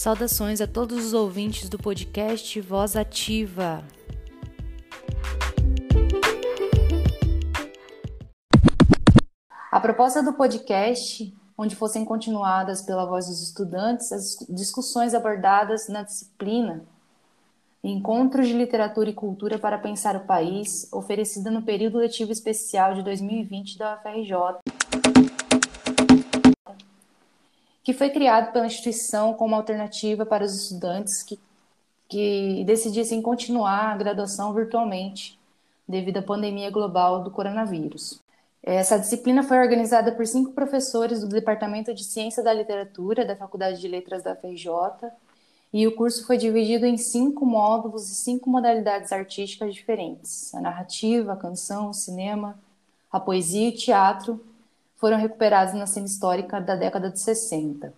[0.00, 3.84] Saudações a todos os ouvintes do podcast Voz Ativa.
[9.70, 16.02] A proposta do podcast, onde fossem continuadas pela voz dos estudantes as discussões abordadas na
[16.02, 16.82] disciplina
[17.84, 23.02] Encontros de Literatura e Cultura para Pensar o País, oferecida no período letivo especial de
[23.02, 24.79] 2020 da UFRJ,
[27.82, 31.38] que foi criado pela instituição como alternativa para os estudantes que,
[32.08, 35.38] que decidissem continuar a graduação virtualmente
[35.88, 38.20] devido à pandemia global do coronavírus.
[38.62, 43.80] Essa disciplina foi organizada por cinco professores do Departamento de Ciência da Literatura da Faculdade
[43.80, 44.70] de Letras da FRJ
[45.72, 51.32] e o curso foi dividido em cinco módulos e cinco modalidades artísticas diferentes: a narrativa,
[51.32, 52.58] a canção, o cinema,
[53.10, 54.40] a poesia e o teatro
[55.00, 57.92] foram recuperados na cena histórica da década de 60.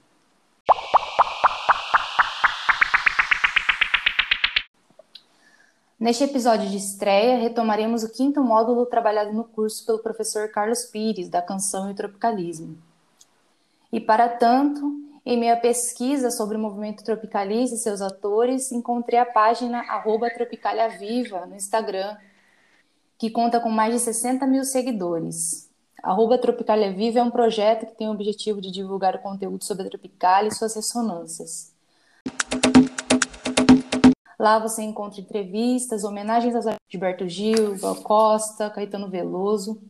[5.99, 11.29] Neste episódio de estreia, retomaremos o quinto módulo trabalhado no curso pelo professor Carlos Pires,
[11.29, 12.77] da Canção e Tropicalismo.
[13.93, 14.81] E, para tanto,
[15.25, 19.85] em minha pesquisa sobre o movimento tropicalista e seus atores, encontrei a página
[20.35, 22.17] Tropicalia Viva no Instagram,
[23.19, 25.72] que conta com mais de 60 mil seguidores.
[26.03, 29.87] Arroba Tropicalia Viva é um projeto que tem o objetivo de divulgar o conteúdo sobre
[29.87, 31.73] a Tropicalia e suas ressonâncias.
[34.37, 39.81] Lá você encontra entrevistas, homenagens a Gilberto Gil, Gal Costa, Caetano Veloso.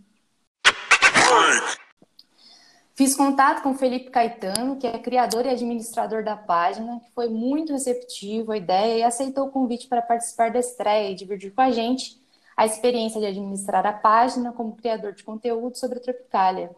[2.95, 7.73] Fiz contato com Felipe Caetano, que é criador e administrador da página, que foi muito
[7.73, 11.71] receptivo à ideia e aceitou o convite para participar da estreia e dividir com a
[11.71, 12.22] gente
[12.57, 16.71] a experiência de administrar a página como criador de conteúdo sobre a Tropicália.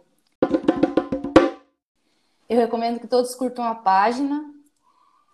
[2.49, 4.45] Eu recomendo que todos curtam a página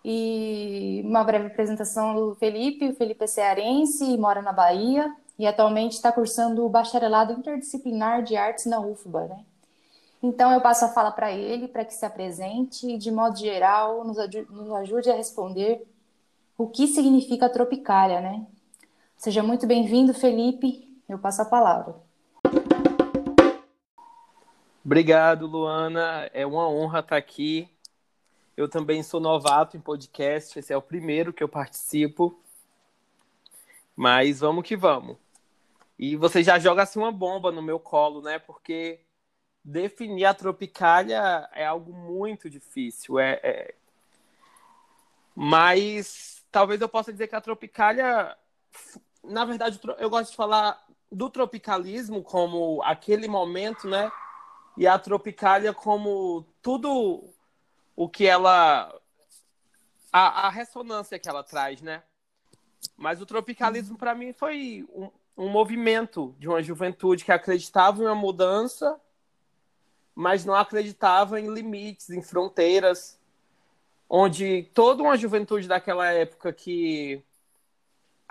[0.03, 2.89] e uma breve apresentação do Felipe.
[2.89, 8.23] O Felipe é cearense e mora na Bahia e atualmente está cursando o bacharelado interdisciplinar
[8.23, 9.45] de artes na UFBA, né?
[10.23, 14.03] Então, eu passo a fala para ele, para que se apresente e, de modo geral,
[14.03, 15.83] nos, ajude a responder
[16.55, 18.45] o que significa tropicália, né?
[19.21, 20.99] Seja muito bem-vindo, Felipe.
[21.07, 21.93] Eu passo a palavra.
[24.83, 26.27] Obrigado, Luana.
[26.33, 27.69] É uma honra estar aqui.
[28.57, 32.41] Eu também sou novato em podcast, esse é o primeiro que eu participo.
[33.95, 35.17] Mas vamos que vamos.
[35.99, 38.39] E você já joga assim uma bomba no meu colo, né?
[38.39, 39.01] Porque
[39.63, 43.19] definir a tropicália é algo muito difícil.
[43.19, 43.75] É, é...
[45.35, 48.35] Mas talvez eu possa dizer que a tropicália,
[49.23, 54.11] na verdade, eu gosto de falar do tropicalismo como aquele momento, né?
[54.77, 57.23] E a tropicália como tudo
[57.95, 58.93] o que ela.
[60.11, 62.03] A, a ressonância que ela traz, né?
[62.97, 68.05] Mas o tropicalismo, para mim, foi um, um movimento de uma juventude que acreditava em
[68.05, 68.99] uma mudança
[70.15, 73.19] mas não acreditava em limites, em fronteiras,
[74.09, 77.23] onde toda uma juventude daquela época que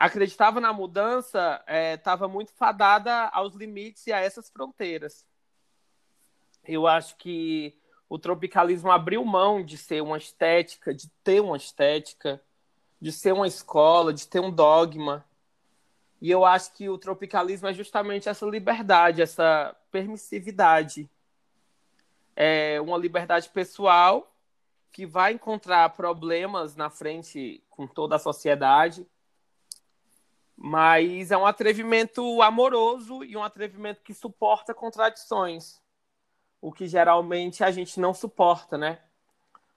[0.01, 1.63] acreditava na mudança
[1.95, 5.27] estava é, muito fadada aos limites e a essas fronteiras.
[6.67, 7.77] Eu acho que
[8.09, 12.43] o tropicalismo abriu mão de ser uma estética, de ter uma estética,
[13.01, 15.25] de ser uma escola, de ter um dogma.
[16.21, 21.09] E eu acho que o tropicalismo é justamente essa liberdade, essa permissividade
[22.35, 24.33] é, uma liberdade pessoal
[24.91, 29.07] que vai encontrar problemas na frente com toda a sociedade,
[30.63, 35.81] mas é um atrevimento amoroso e um atrevimento que suporta contradições,
[36.61, 38.99] o que geralmente a gente não suporta, né?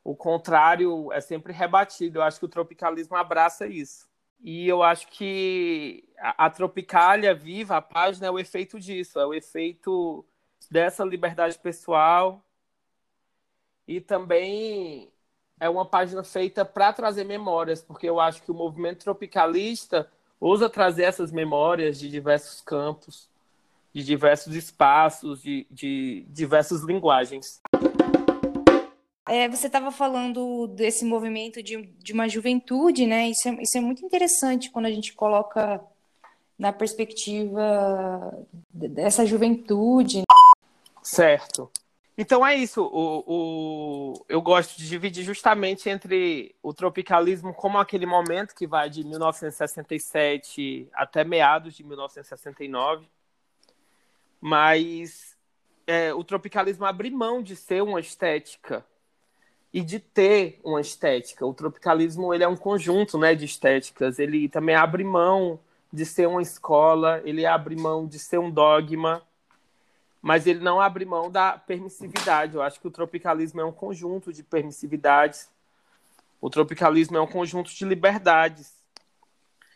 [0.04, 2.20] O contrário é sempre rebatido.
[2.20, 4.10] Eu acho que o tropicalismo abraça isso.
[4.42, 9.26] E eu acho que a, a Tropicália Viva, a página, é o efeito disso, é
[9.26, 10.26] o efeito
[10.70, 12.44] dessa liberdade pessoal,
[13.88, 15.10] e também
[15.62, 20.12] é uma página feita para trazer memórias, porque eu acho que o movimento tropicalista
[20.44, 23.30] ousa trazer essas memórias de diversos campos,
[23.94, 27.62] de diversos espaços, de, de diversas linguagens.
[29.30, 33.30] É, você estava falando desse movimento de, de uma juventude, né?
[33.30, 35.82] Isso é, isso é muito interessante quando a gente coloca
[36.60, 40.24] na perspectiva dessa juventude.
[41.02, 41.72] Certo.
[42.18, 42.84] Então é isso.
[42.84, 48.90] O, o, eu gosto de dividir justamente entre o tropicalismo como aquele momento que vai
[48.90, 53.08] de 1967 até meados de 1969.
[54.40, 55.36] Mas
[55.88, 58.86] é, o tropicalismo abre mão de ser uma estética
[59.74, 61.46] e de ter uma estética.
[61.46, 64.20] O tropicalismo ele é um conjunto né, de estéticas.
[64.20, 65.60] Ele também abre mão
[65.92, 69.24] de ser uma escola, ele abre mão de ser um dogma,
[70.24, 72.56] mas ele não abre mão da permissividade.
[72.56, 75.52] Eu acho que o tropicalismo é um conjunto de permissividades.
[76.40, 78.74] O tropicalismo é um conjunto de liberdades.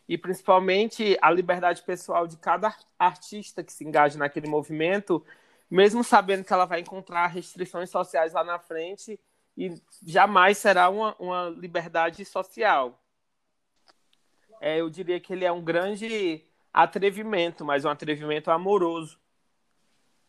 [0.07, 5.21] E principalmente a liberdade pessoal de cada artista que se engaja naquele movimento,
[5.69, 9.19] mesmo sabendo que ela vai encontrar restrições sociais lá na frente
[9.57, 12.97] e jamais será uma, uma liberdade social.
[14.61, 16.41] É, eu diria que ele é um grande
[16.73, 19.19] atrevimento, mas um atrevimento amoroso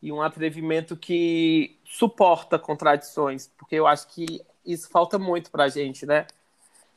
[0.00, 5.68] e um atrevimento que suporta contradições, porque eu acho que isso falta muito para a
[5.68, 6.26] gente, né?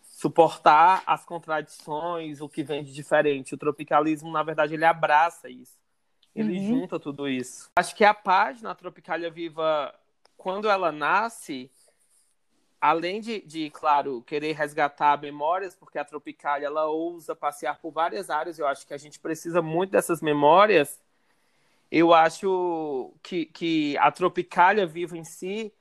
[0.04, 3.56] Suportar as contradições, o que vem de diferente.
[3.56, 5.80] O tropicalismo, na verdade, ele abraça isso.
[6.36, 6.68] Ele uhum.
[6.68, 7.72] junta tudo isso.
[7.76, 9.94] Acho que a página Tropicalia Viva,
[10.38, 11.72] quando ela nasce,
[12.80, 18.30] além de, de, claro, querer resgatar memórias, porque a Tropicália ela ousa passear por várias
[18.30, 21.00] áreas, eu acho que a gente precisa muito dessas memórias.
[21.92, 25.74] Eu acho que, que a Tropicália viva em si,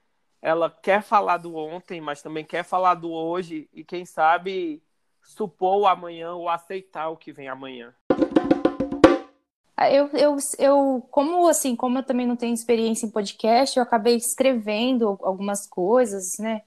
[0.42, 4.82] ela quer falar do ontem, mas também quer falar do hoje e quem sabe
[5.22, 7.94] supor o amanhã ou aceitar o que vem amanhã.
[9.90, 14.16] Eu, eu, eu, como assim, como eu também não tenho experiência em podcast, eu acabei
[14.16, 16.62] escrevendo algumas coisas, né?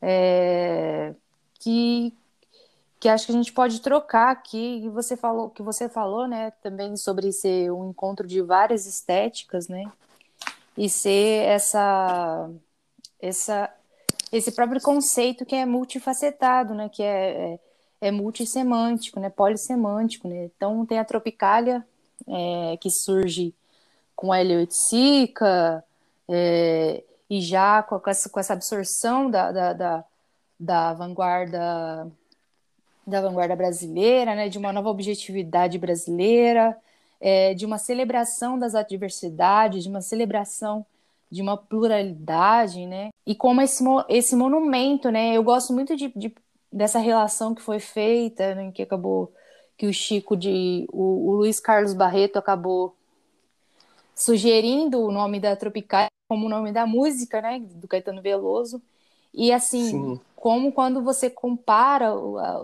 [0.00, 1.14] é,
[1.60, 2.14] que,
[3.00, 4.80] que acho que a gente pode trocar aqui.
[4.82, 9.68] Que você falou, que você falou, né, também sobre ser um encontro de várias estéticas,
[9.68, 9.84] né,
[10.76, 12.50] e ser essa,
[13.20, 13.72] essa,
[14.32, 17.54] esse próprio conceito que é multifacetado, né, que é,
[18.00, 20.50] é, é multissemântico, né, polissemântico, né.
[20.56, 21.86] Então tem a Tropicália
[22.26, 23.54] é, que surge
[24.14, 25.84] com a Heliotica,
[26.28, 30.04] é, e já com essa, com essa absorção da, da, da,
[30.58, 32.10] da, vanguarda
[33.08, 36.76] da vanguarda brasileira, né, de uma nova objetividade brasileira,
[37.20, 40.84] é, de uma celebração das adversidades, de uma celebração
[41.30, 46.34] de uma pluralidade, né, e como esse, esse monumento, né, eu gosto muito de, de
[46.72, 49.32] dessa relação que foi feita, né, que acabou
[49.76, 52.94] que o Chico de o, o Luiz Carlos Barreto acabou
[54.14, 58.82] sugerindo o nome da Tropical como o nome da música, né, do Caetano Veloso.
[59.32, 60.20] E assim, Sim.
[60.40, 62.12] Como quando você compara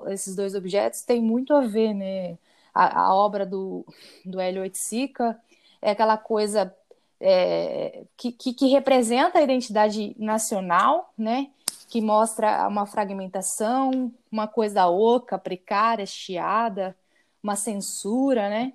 [0.08, 2.38] esses dois objetos, tem muito a ver, né?
[2.72, 3.84] A, a obra do,
[4.24, 5.38] do Hélio Oiticica
[5.82, 6.74] é aquela coisa
[7.20, 11.50] é, que, que, que, representa a identidade nacional, né?
[11.88, 16.96] Que mostra uma fragmentação, uma coisa oca, precária, chiada,
[17.42, 18.72] uma censura, né?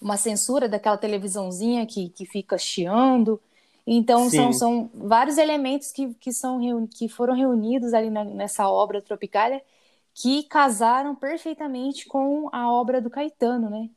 [0.00, 3.40] uma censura daquela televisãozinha que, que fica chiando.
[3.86, 9.02] Então, são, são vários elementos que, que, são, que foram reunidos ali na, nessa obra
[9.02, 9.62] Tropicália
[10.14, 13.88] que casaram perfeitamente com a obra do Caetano, né?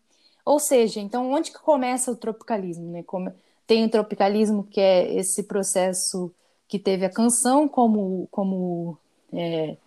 [0.45, 3.03] Ou seja, então, onde que começa o tropicalismo, né?
[3.03, 3.33] Como,
[3.65, 6.33] tem o tropicalismo, que é esse processo
[6.67, 8.97] que teve a canção como, como,
[9.31, 9.77] é,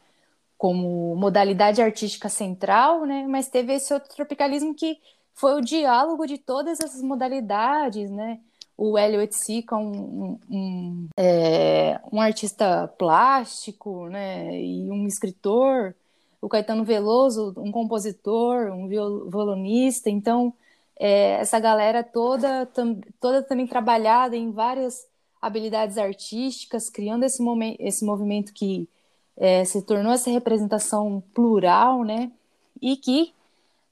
[0.58, 3.26] como modalidade artística central, né?
[3.28, 4.98] Mas teve esse outro tropicalismo que
[5.34, 8.40] foi o diálogo de todas essas modalidades, né?
[8.76, 14.60] O Hélio Etsica, um, um, é, um artista plástico, né?
[14.60, 15.94] E um escritor.
[16.40, 20.10] O Caetano Veloso, um compositor, um violonista.
[20.10, 20.52] Então,
[20.98, 25.06] é, essa galera toda, tam, toda também trabalhada em várias
[25.40, 28.88] habilidades artísticas, criando esse, momento, esse movimento que
[29.36, 32.30] é, se tornou essa representação plural, né?
[32.80, 33.34] E que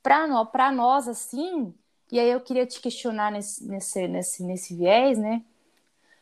[0.02, 1.72] para nós, nós, assim,
[2.10, 5.42] e aí eu queria te questionar nesse, nesse, nesse, nesse viés, né?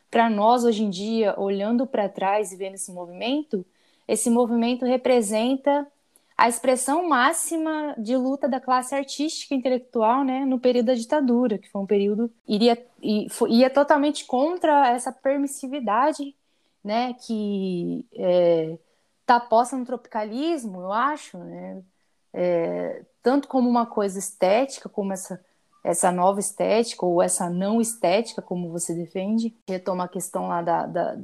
[0.09, 3.65] Para nós, hoje em dia, olhando para trás e vendo esse movimento,
[4.07, 5.87] esse movimento representa
[6.37, 11.57] a expressão máxima de luta da classe artística e intelectual né, no período da ditadura,
[11.57, 12.77] que foi um período iria
[13.47, 16.35] ia totalmente contra essa permissividade
[16.83, 18.05] né, que
[19.21, 21.81] está é, posta no tropicalismo, eu acho, né,
[22.33, 25.43] é, tanto como uma coisa estética, como essa,
[25.83, 29.53] essa nova estética, ou essa não estética, como você defende.
[29.67, 31.17] Retoma a questão lá da, da,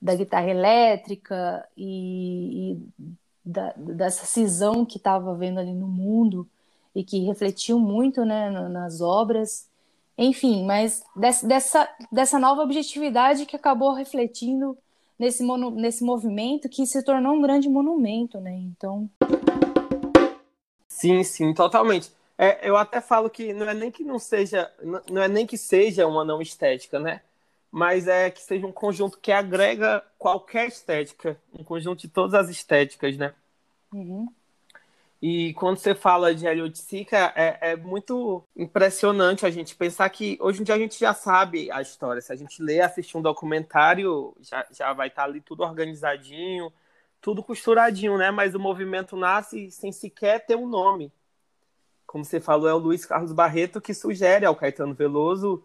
[0.00, 6.48] da guitarra elétrica e, e da, dessa cisão que estava vendo ali no mundo
[6.94, 9.68] e que refletiu muito né, nas obras.
[10.16, 11.04] Enfim, mas
[11.42, 14.78] dessa, dessa nova objetividade que acabou refletindo
[15.18, 18.54] nesse, mono, nesse movimento que se tornou um grande monumento, né?
[18.54, 19.10] Então.
[20.88, 22.15] Sim, sim, totalmente.
[22.38, 24.70] É, eu até falo que não é nem que não seja,
[25.10, 27.22] não é nem que seja uma não estética, né?
[27.76, 32.48] mas é que seja um conjunto que agrega qualquer estética, um conjunto de todas as
[32.48, 33.34] estéticas, né?
[33.92, 34.26] Uhum.
[35.20, 40.62] E quando você fala de Heliotica, é, é muito impressionante a gente pensar que hoje
[40.62, 42.22] em dia a gente já sabe a história.
[42.22, 46.72] Se a gente lê, assistir um documentário, já, já vai estar ali tudo organizadinho,
[47.20, 48.30] tudo costuradinho, né?
[48.30, 51.12] Mas o movimento nasce sem sequer ter um nome.
[52.06, 55.64] Como você falou, é o Luiz Carlos Barreto que sugere ao Caetano Veloso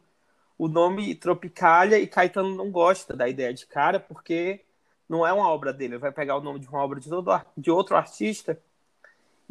[0.57, 4.61] o nome Tropicália e Caetano não gosta da ideia de cara porque
[5.07, 5.95] não é uma obra dele.
[5.95, 8.59] Ele vai pegar o nome de uma obra de, todo, de outro artista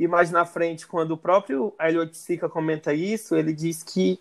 [0.00, 4.18] e mais na frente, quando o próprio Elliot Sica comenta isso, ele diz que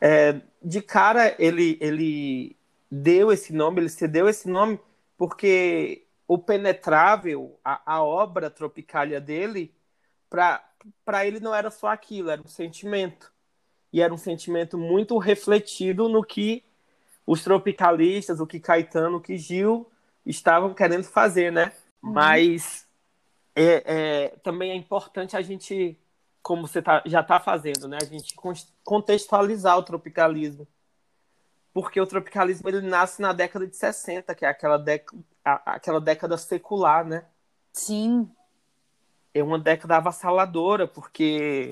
[0.00, 2.56] é, de cara ele, ele
[2.88, 4.78] deu esse nome, ele cedeu esse nome
[5.16, 9.74] porque o penetrável, a, a obra tropicália dele,
[10.30, 10.64] para
[11.24, 13.32] ele não era só aquilo, era um sentimento.
[13.92, 16.62] E era um sentimento muito refletido no que
[17.26, 19.90] os tropicalistas, o que Caetano, o que Gil
[20.24, 21.72] estavam querendo fazer, né?
[22.02, 22.12] Uhum.
[22.12, 22.86] Mas
[23.54, 25.98] é, é, também é importante a gente,
[26.42, 27.98] como você tá, já está fazendo, né?
[28.00, 28.34] A gente
[28.84, 30.66] contextualizar o tropicalismo.
[31.72, 36.36] Porque o tropicalismo ele nasce na década de 60, que é aquela, década, aquela década
[36.36, 37.24] secular, né?
[37.72, 38.30] Sim.
[39.34, 41.70] É uma década avassaladora, porque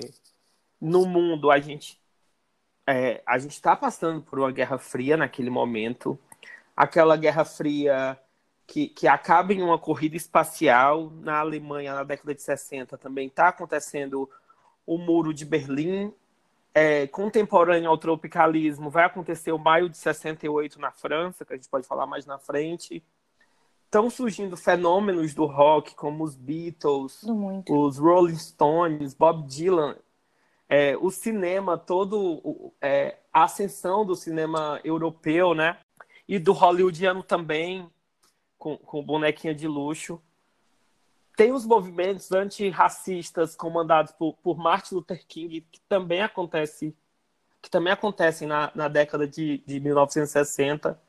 [0.79, 1.99] no mundo a gente
[2.87, 6.17] é, a gente está passando por uma guerra fria naquele momento.
[6.75, 8.17] Aquela guerra fria
[8.65, 11.11] que, que acaba em uma corrida espacial.
[11.21, 14.29] Na Alemanha, na década de 60, também está acontecendo
[14.85, 16.13] o Muro de Berlim.
[16.73, 21.67] É, contemporâneo ao tropicalismo, vai acontecer o maio de 68 na França, que a gente
[21.67, 23.03] pode falar mais na frente.
[23.87, 27.23] Estão surgindo fenômenos do rock, como os Beatles,
[27.69, 29.95] os Rolling Stones, Bob Dylan.
[30.67, 35.79] É, o cinema, todo é, a ascensão do cinema europeu, né?
[36.27, 37.89] E do hollywoodiano também,
[38.57, 40.21] com, com bonequinha de luxo.
[41.37, 46.93] Tem os movimentos antirracistas comandados por, por Martin Luther King, que também acontece
[47.61, 51.06] que também acontecem na, na década de, de 1960.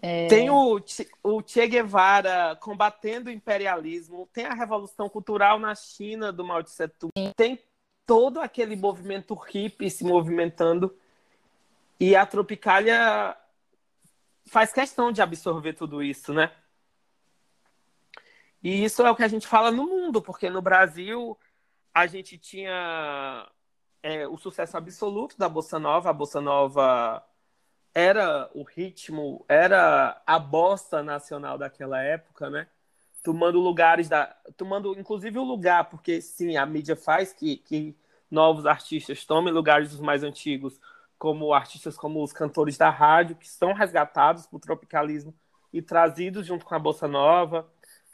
[0.00, 0.26] É...
[0.28, 0.80] Tem o,
[1.22, 6.88] o Che Guevara combatendo o imperialismo, tem a Revolução Cultural na China do Mao Tse
[6.88, 7.58] Tung, tem
[8.04, 10.94] todo aquele movimento hippie se movimentando
[11.98, 13.36] e a Tropicália
[14.46, 16.52] faz questão de absorver tudo isso, né?
[18.62, 21.38] E isso é o que a gente fala no mundo, porque no Brasil
[21.94, 23.48] a gente tinha
[24.02, 26.10] é, o sucesso absoluto da Bossa Nova.
[26.10, 27.24] A Bossa Nova
[27.96, 32.66] era o ritmo, era a bossa nacional daquela época, né?
[33.22, 34.26] Tomando lugares da.
[34.54, 37.96] Tomando, inclusive, o lugar, porque sim, a mídia faz que, que
[38.30, 40.78] novos artistas tomem lugares dos mais antigos
[41.16, 45.34] como artistas como os cantores da rádio, que são resgatados por tropicalismo
[45.72, 47.66] e trazidos junto com a Bossa Nova,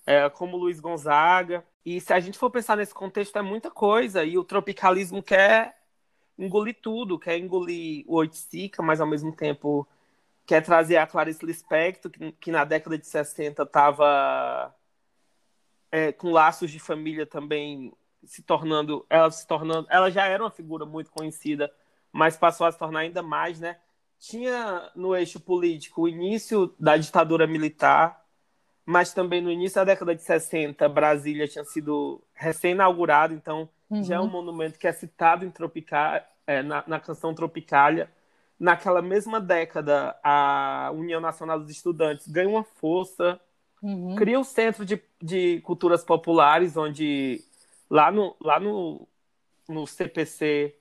[0.07, 1.65] é, como Luiz Gonzaga.
[1.85, 4.23] E se a gente for pensar nesse contexto, é muita coisa.
[4.23, 5.77] E o tropicalismo quer
[6.39, 9.87] engolir tudo, quer engolir o Oiticica, mas ao mesmo tempo
[10.47, 14.75] quer trazer a Clarice Lispector, que, que na década de 60 estava
[15.91, 17.93] é, com laços de família também
[18.25, 21.73] se tornando, ela se tornando, ela já era uma figura muito conhecida
[22.13, 23.79] mas passou a se tornar ainda mais, né?
[24.19, 28.22] Tinha no eixo político o início da ditadura militar,
[28.85, 34.03] mas também no início da década de 60, Brasília tinha sido recém-inaugurado, então uhum.
[34.03, 38.11] já é um monumento que é citado em Tropical, é, na, na canção Tropicália.
[38.59, 43.41] Naquela mesma década, a União Nacional dos Estudantes ganha uma força,
[43.83, 44.15] uhum.
[44.17, 47.43] cria o um Centro de, de Culturas Populares, onde
[47.89, 49.07] lá no, lá no,
[49.69, 50.77] no CPC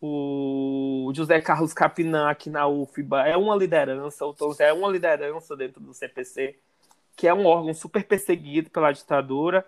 [0.00, 5.56] o José Carlos Capinã aqui na UFBA é uma liderança, o Tom é uma liderança
[5.56, 6.58] dentro do CPC,
[7.16, 9.66] que é um órgão super perseguido pela ditadura.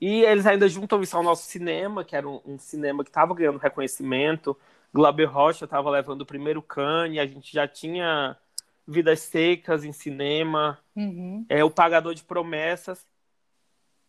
[0.00, 3.34] E eles ainda juntam isso ao nosso cinema, que era um, um cinema que estava
[3.34, 4.56] ganhando reconhecimento.
[4.92, 8.36] Glauber Rocha estava levando o primeiro cane, a gente já tinha
[8.86, 11.44] Vidas Secas em cinema, uhum.
[11.48, 13.06] é o Pagador de Promessas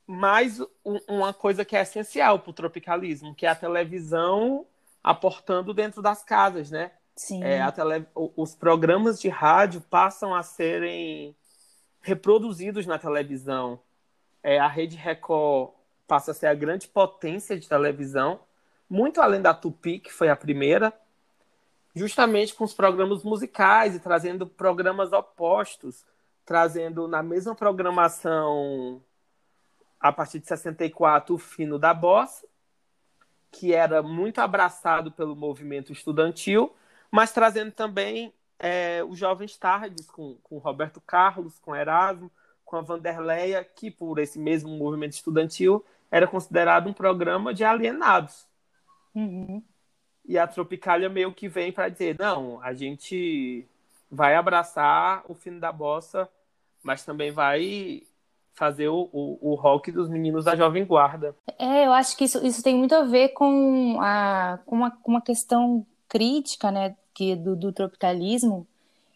[0.09, 0.59] mais
[1.07, 4.65] uma coisa que é essencial para o tropicalismo, que é a televisão
[5.03, 6.89] aportando dentro das casas, né?
[7.15, 7.43] Sim.
[7.43, 8.07] É, a tele...
[8.15, 11.35] Os programas de rádio passam a serem
[12.01, 13.79] reproduzidos na televisão.
[14.41, 15.71] É, a Rede Record
[16.07, 18.39] passa a ser a grande potência de televisão,
[18.89, 20.91] muito além da Tupi, que foi a primeira,
[21.95, 26.05] justamente com os programas musicais e trazendo programas opostos,
[26.45, 29.03] trazendo na mesma programação
[29.99, 32.47] a partir de 64, o fino da bossa,
[33.51, 36.73] que era muito abraçado pelo movimento estudantil,
[37.11, 42.29] mas trazendo também é, os jovens tardes, com, com Roberto Carlos, com Erasmo,
[42.65, 48.45] com a Vanderleia, que por esse mesmo movimento estudantil era considerado um programa de alienados.
[49.15, 49.63] Uhum.
[50.25, 53.65] E a Tropicália meio que vem para dizer, não, a gente
[54.11, 56.29] vai abraçar o fim da bossa,
[56.83, 58.03] mas também vai
[58.53, 61.35] fazer o, o, o, rock dos meninos da Jovem Guarda.
[61.57, 65.11] É, eu acho que isso, isso tem muito a ver com, a, com, uma, com
[65.11, 68.67] uma questão crítica, né, que do, do tropicalismo,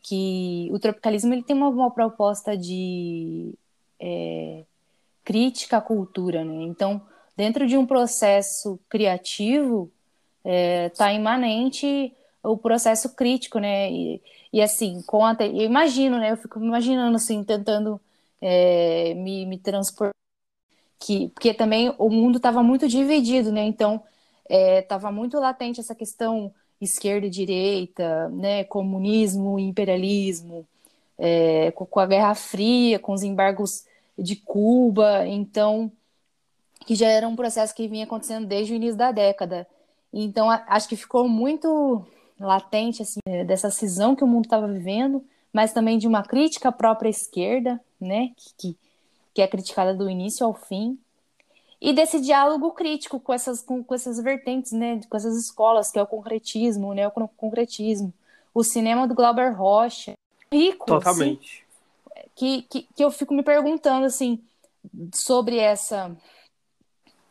[0.03, 3.53] que o tropicalismo ele tem uma, uma proposta de
[3.99, 4.63] é,
[5.23, 6.63] crítica à cultura, né?
[6.63, 7.01] Então,
[7.35, 9.89] dentro de um processo criativo,
[10.43, 13.89] está é, tá imanente o processo crítico, né?
[13.91, 14.21] E,
[14.51, 16.31] e assim, com a, eu imagino, né?
[16.31, 17.99] Eu fico imaginando assim, tentando
[18.41, 20.13] é, me, me transportar,
[20.99, 23.63] que, porque também o mundo estava muito dividido, né?
[23.63, 24.03] Então,
[24.49, 28.63] estava é, muito latente essa questão esquerda e direita, né?
[28.63, 30.65] Comunismo e imperialismo,
[31.17, 33.85] é, com, a Guerra Fria, com os embargos
[34.17, 35.91] de Cuba, então
[36.85, 39.65] que já era um processo que vinha acontecendo desde o início da década.
[40.11, 42.05] Então, acho que ficou muito
[42.39, 46.69] latente assim, é, dessa cisão que o mundo estava vivendo, mas também de uma crítica
[46.69, 48.77] à própria esquerda, né, que,
[49.33, 50.97] que é criticada do início ao fim,
[51.83, 55.99] e desse diálogo crítico com essas, com, com essas vertentes, né, com essas escolas, que
[55.99, 58.13] é o concretismo, né, o concretismo,
[58.53, 60.13] o cinema do Glauber Rocha,
[60.49, 61.65] rico, Totalmente.
[62.15, 64.41] Assim, que, que, que eu fico me perguntando, assim,
[65.13, 66.15] sobre essa,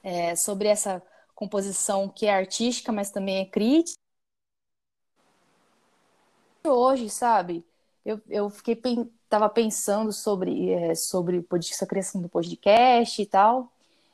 [0.02, 1.02] é, sobre essa
[1.34, 3.96] composição que é artística, mas também é crítica.
[6.62, 7.64] Hoje, sabe,
[8.04, 8.76] eu, eu fiquei
[9.30, 13.71] tava pensando sobre, é, sobre essa criação do podcast e tal,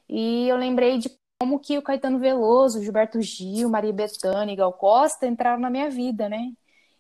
[0.09, 1.11] e eu lembrei de
[1.41, 5.89] como que o Caetano Veloso, Gilberto Gil, Maria Bethânia e Gal Costa entraram na minha
[5.89, 6.53] vida, né?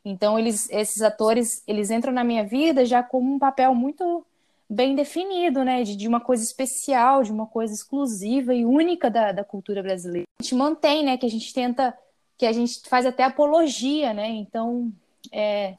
[0.05, 4.25] Então, eles, esses atores, eles entram na minha vida já com um papel muito
[4.71, 5.83] bem definido, né?
[5.83, 10.27] De, de, uma coisa especial, de uma coisa exclusiva e única da, da cultura brasileira.
[10.39, 11.17] A gente mantém, né?
[11.17, 11.97] Que a gente tenta,
[12.37, 14.29] que a gente faz até apologia, né?
[14.29, 14.93] Então,
[15.33, 15.75] é,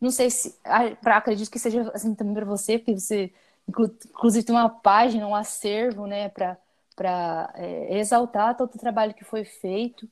[0.00, 0.54] não sei se,
[1.02, 3.32] para acredito que seja assim também para você, porque você
[3.70, 6.28] inclusive tem uma página, um acervo, né?
[6.28, 10.08] Para é, exaltar todo o trabalho que foi feito.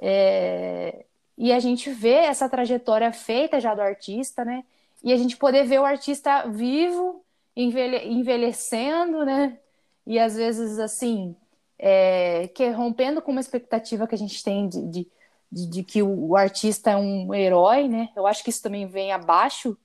[0.00, 1.04] É,
[1.36, 4.64] e a gente vê essa trajetória feita já do artista, né?
[5.02, 7.24] E a gente poder ver o artista vivo
[7.56, 9.58] envelhe envelhecendo, né?
[10.06, 11.36] E às vezes, assim,
[11.78, 15.08] é, que rompendo com uma expectativa que a gente tem de, de,
[15.50, 18.10] de, de, que o artista é um herói, né?
[18.16, 19.76] Eu acho que isso também vem abaixo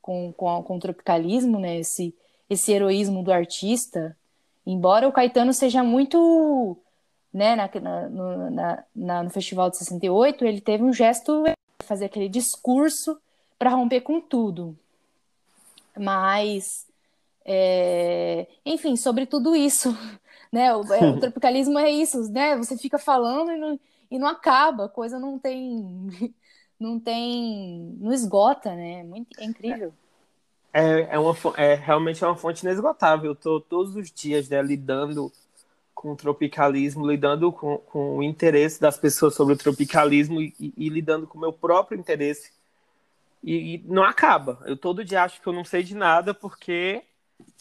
[0.00, 1.78] com, com, com o tropicalismo, né?
[1.78, 2.14] Esse,
[2.50, 4.16] esse heroísmo do artista.
[4.66, 6.76] Embora o Caetano seja muito.
[7.32, 7.70] Né, na,
[8.08, 11.44] no, na, na, no Festival de 68, ele teve um gesto
[11.84, 13.16] fazer aquele discurso
[13.56, 14.76] para romper com tudo.
[15.96, 16.86] Mas
[17.44, 19.90] é, enfim, sobre tudo isso,
[20.52, 20.74] né?
[20.74, 22.56] O, é, o, tropicalismo é isso, né?
[22.56, 26.08] Você fica falando e não, e não acaba, a coisa não tem,
[26.78, 29.02] não tem, não esgota, né?
[29.02, 29.92] Muito, é incrível.
[30.72, 33.32] É, é, uma, é realmente é uma fonte inesgotável.
[33.32, 35.32] Eu tô todos os dias né, lidando
[35.94, 40.72] com o tropicalismo, lidando com, com o interesse das pessoas sobre o tropicalismo e, e,
[40.76, 42.52] e lidando com o meu próprio interesse.
[43.42, 44.58] E, e, não acaba.
[44.64, 47.02] Eu todo dia acho que eu não sei de nada porque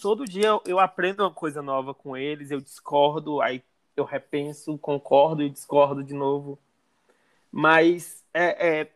[0.02, 3.64] todo dia eu, aprendo uma coisa nova com eles, eu discordo, aí
[3.96, 6.60] eu repenso, concordo e discordo de novo.
[7.52, 8.92] Mas é, é,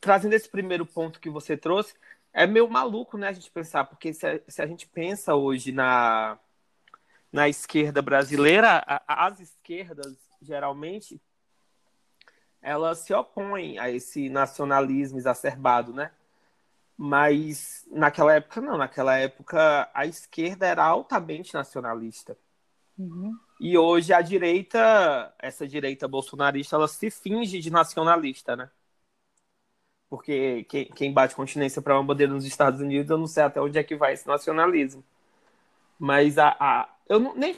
[0.00, 1.94] trazendo esse primeiro ponto que você trouxe,
[2.32, 5.72] é meio maluco, né, a gente pensar, porque se a, se a gente pensa hoje
[5.72, 6.38] na,
[7.32, 11.20] na esquerda brasileira, a, as esquerdas, geralmente,
[12.60, 16.10] elas se opõem a esse nacionalismo exacerbado, né?
[16.96, 18.76] Mas naquela época, não.
[18.76, 22.36] Naquela época, a esquerda era altamente nacionalista.
[22.98, 23.38] Uhum.
[23.60, 28.68] E hoje a direita, essa direita bolsonarista, ela se finge de nacionalista, né?
[30.08, 33.78] Porque quem, bate continência para uma bandeira nos Estados Unidos, eu não sei até onde
[33.78, 35.04] é que vai esse nacionalismo.
[35.98, 37.56] Mas a, a eu não, nem.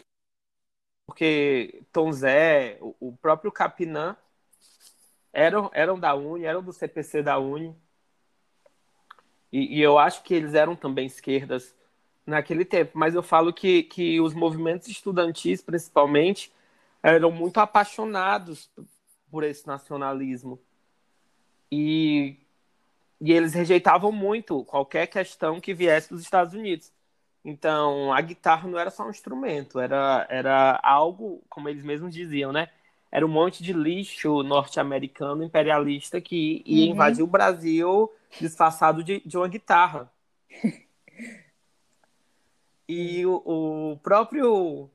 [1.06, 4.16] Porque Tom Zé, o, o próprio Capinã,
[5.32, 7.76] eram, eram da Uni, eram do CPC da Uni.
[9.52, 11.74] E, e, eu acho que eles eram também esquerdas
[12.24, 16.52] naquele tempo, mas eu falo que, que os movimentos estudantis, principalmente,
[17.02, 18.70] eram muito apaixonados
[19.30, 20.60] por esse nacionalismo.
[21.70, 22.36] E,
[23.20, 26.92] e eles rejeitavam muito qualquer questão que viesse dos Estados Unidos.
[27.44, 32.52] Então, a guitarra não era só um instrumento, era, era algo, como eles mesmos diziam,
[32.52, 32.68] né?
[33.10, 36.92] era um monte de lixo norte-americano imperialista que ia uhum.
[36.92, 40.10] invadir o Brasil disfarçado de, de uma guitarra.
[42.88, 44.88] e o, o, próprio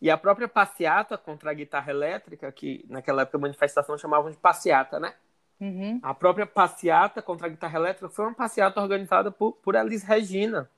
[0.00, 4.36] e a própria passeata contra a guitarra elétrica, que naquela época a manifestação chamavam de
[4.36, 5.14] passeata, né?
[5.60, 5.98] Uhum.
[6.02, 10.70] A própria passeata contra a guitarra elétrica foi uma passeata organizada por, por Elis Regina.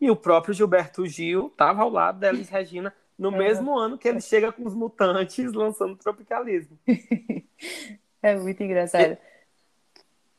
[0.00, 3.38] E o próprio Gilberto Gil estava ao lado da Elis Regina no é.
[3.38, 6.76] mesmo ano que ele chega com os Mutantes lançando Tropicalismo.
[8.20, 9.16] é muito engraçado.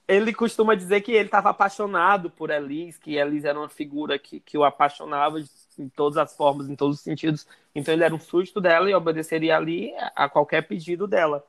[0.05, 4.41] Ele costuma dizer que ele estava apaixonado por Elis, que Elis era uma figura que,
[4.41, 5.39] que o apaixonava
[5.79, 7.47] em todas as formas, em todos os sentidos.
[7.73, 11.45] Então ele era um susto dela e obedeceria ali a qualquer pedido dela.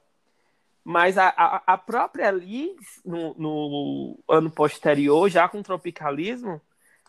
[0.84, 6.60] Mas a, a, a própria Elis, no, no ano posterior, já com Tropicalismo,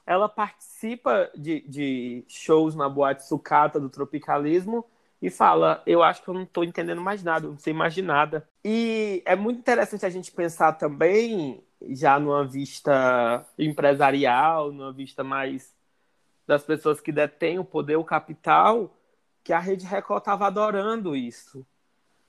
[0.05, 4.85] ela participa de, de shows na boate sucata do tropicalismo
[5.21, 8.01] e fala: Eu acho que eu não estou entendendo mais nada, não sei mais de
[8.01, 8.47] nada.
[8.63, 15.73] E é muito interessante a gente pensar também, já numa vista empresarial, numa vista mais
[16.47, 18.95] das pessoas que detêm o poder, o capital,
[19.43, 21.65] que a Rede Record estava adorando isso.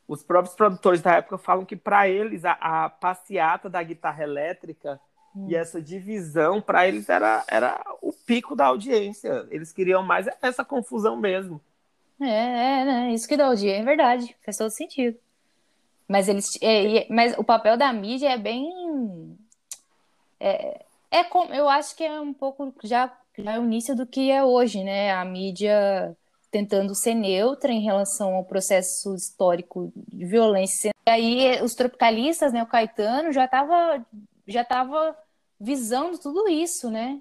[0.08, 5.00] Os próprios produtores da época falam que, para eles, a, a passeata da guitarra elétrica
[5.48, 9.46] e essa divisão, para eles, era, era o pico da audiência.
[9.50, 11.60] Eles queriam mais essa confusão mesmo.
[12.20, 13.12] É, é né?
[13.12, 14.34] isso que dá audiência, é verdade.
[14.44, 15.18] Faz todo sentido.
[16.08, 19.36] Mas, eles, é, mas o papel da mídia é bem.
[20.40, 24.06] É, é como, eu acho que é um pouco já, já é o início do
[24.06, 25.12] que é hoje, né?
[25.12, 26.16] A mídia
[26.50, 30.90] tentando ser neutra em relação ao processo histórico de violência.
[31.06, 34.04] E aí os tropicalistas, né, o Caetano já estava
[34.46, 35.16] já tava
[35.58, 37.20] visando tudo isso, né?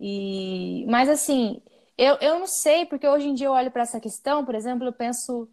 [0.00, 1.60] E, mas assim,
[1.96, 4.86] eu, eu não sei, porque hoje em dia eu olho para essa questão, por exemplo,
[4.86, 5.48] eu penso,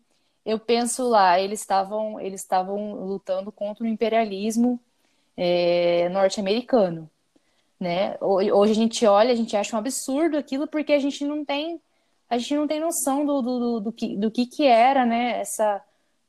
[0.46, 4.80] eu penso lá, eles estavam eles estavam lutando contra o imperialismo
[5.38, 7.10] é, norte-americano,
[7.80, 8.18] né?
[8.22, 11.82] Hoje a gente olha, a gente acha um absurdo aquilo porque a gente não tem
[12.34, 15.40] a gente não tem noção do, do, do, do que, do que que era, né?
[15.40, 15.84] Essa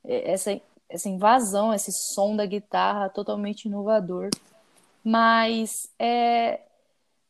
[0.05, 4.31] essa essa invasão, esse som da guitarra totalmente inovador
[5.05, 6.62] mas é,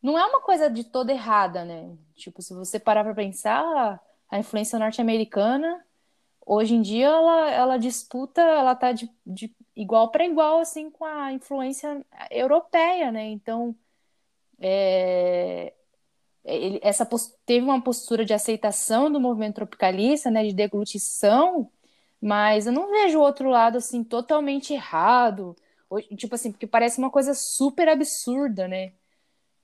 [0.00, 1.96] não é uma coisa de toda errada, né?
[2.14, 5.84] Tipo, se você parar para pensar, a influência norte-americana,
[6.46, 11.04] hoje em dia, ela, ela disputa, ela tá de, de igual para igual, assim, com
[11.04, 13.24] a influência europeia, né?
[13.26, 13.74] Então,
[14.60, 15.74] é,
[16.44, 17.06] ele, essa
[17.46, 21.70] teve uma postura de aceitação do movimento tropicalista, né, de deglutição,
[22.20, 25.56] mas eu não vejo o outro lado assim totalmente errado
[26.16, 28.92] Tipo assim, porque parece uma coisa super absurda, né?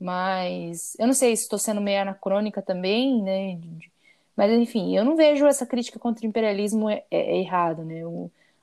[0.00, 3.60] Mas eu não sei se estou sendo meio anacrônica também, né?
[4.36, 8.02] Mas enfim, eu não vejo essa crítica contra o imperialismo é, é, é errada, né?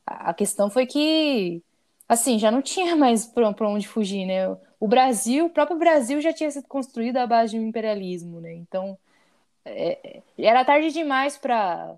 [0.05, 1.61] A, a questão foi que,
[2.09, 4.47] assim, já não tinha mais para onde fugir, né?
[4.79, 8.53] O Brasil, o próprio Brasil já tinha sido construído à base de um imperialismo, né?
[8.53, 8.97] Então,
[9.65, 11.97] é, é era tarde demais para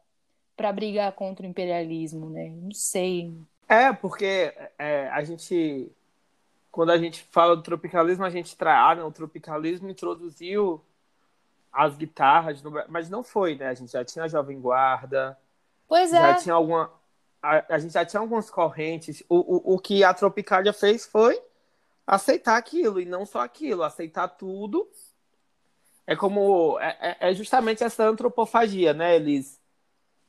[0.59, 2.49] para brigar contra o imperialismo, né?
[2.49, 3.33] Não sei.
[3.65, 5.89] É, porque é, a gente,
[6.69, 10.83] quando a gente fala do tropicalismo, a gente traz, ah, não, o tropicalismo introduziu
[11.71, 13.69] as guitarras, no, mas não foi, né?
[13.69, 15.37] A gente já tinha a Jovem Guarda,
[15.87, 16.33] pois já é.
[16.33, 16.91] tinha alguma,
[17.41, 19.23] a, a, gente já tinha algumas correntes.
[19.29, 21.41] O, o, o que a Tropicália fez foi
[22.09, 24.89] aceitar aquilo, e não só aquilo, aceitar tudo.
[26.07, 29.15] É como, é, é, é justamente essa antropofagia, né?
[29.15, 29.61] Eles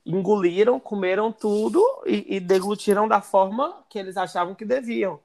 [0.04, 5.20] engoliram, comeram tudo e, e deglutiram da forma que eles achavam que deviam.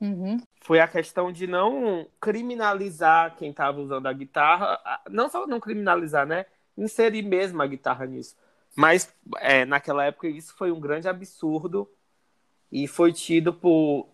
[0.00, 0.38] Uhum.
[0.62, 6.26] Foi a questão de não criminalizar quem estava usando a guitarra, não só não criminalizar,
[6.26, 6.46] né?
[6.76, 8.34] Inserir mesmo a guitarra nisso.
[8.74, 11.90] Mas é, naquela época isso foi um grande absurdo
[12.72, 14.08] e foi tido por,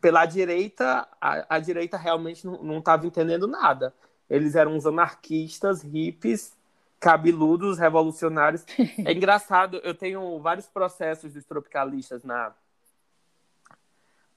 [0.00, 1.06] pela direita.
[1.20, 3.94] A, a direita realmente não estava entendendo nada.
[4.28, 6.56] Eles eram uns anarquistas, hippies,
[7.00, 8.64] cabeludos revolucionários.
[9.04, 12.52] É engraçado, eu tenho vários processos dos tropicalistas na,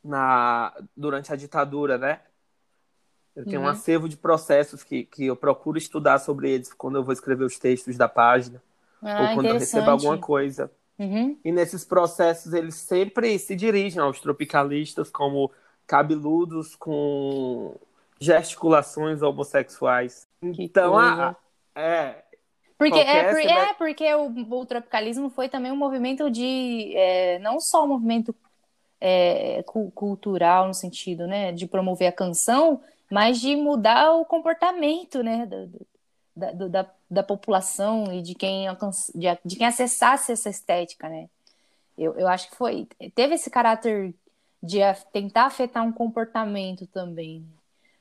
[0.04, 2.22] na durante a ditadura, né?
[3.36, 3.66] Eu tenho uhum.
[3.66, 7.44] um acervo de processos que, que eu procuro estudar sobre eles quando eu vou escrever
[7.44, 8.62] os textos da página
[9.02, 10.72] ah, ou quando eu recebo alguma coisa.
[10.98, 11.38] Uhum.
[11.44, 15.52] E nesses processos eles sempre se dirigem aos tropicalistas como
[15.88, 17.76] cabeludos com
[18.20, 20.28] gesticulações homossexuais.
[20.40, 21.36] Que então, a,
[21.76, 22.24] é,
[22.78, 26.92] porque, é, por, é, porque o, o, tropicalismo foi também um movimento de.
[26.96, 28.36] É, não só um movimento
[29.00, 35.46] é, cultural, no sentido né, de promover a canção, mas de mudar o comportamento né,
[36.36, 38.67] da, da, da, da população e de quem,
[39.15, 41.08] de, de quem acessasse essa estética.
[41.08, 41.30] Né?
[41.97, 42.88] Eu, eu acho que foi.
[43.15, 44.13] Teve esse caráter
[44.62, 44.80] de
[45.12, 47.41] tentar afetar um comportamento também.
[47.41, 47.47] Né?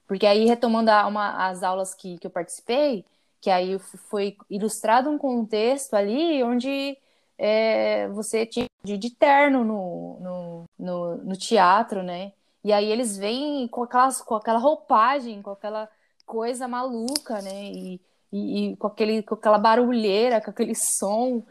[0.07, 3.05] Porque aí, retomando a, uma, as aulas que, que eu participei,
[3.41, 6.97] que aí foi ilustrado um contexto ali onde
[7.37, 12.33] é, você tinha de, de terno no, no, no, no, teatro, né?
[12.65, 15.89] E aí eles vêm com, aquelas, com aquela roupagem, com aquela
[16.25, 17.65] coisa maluca, né?
[17.65, 18.01] E,
[18.33, 21.45] e, e, com, aquele, com aquela barulheira, com aquele som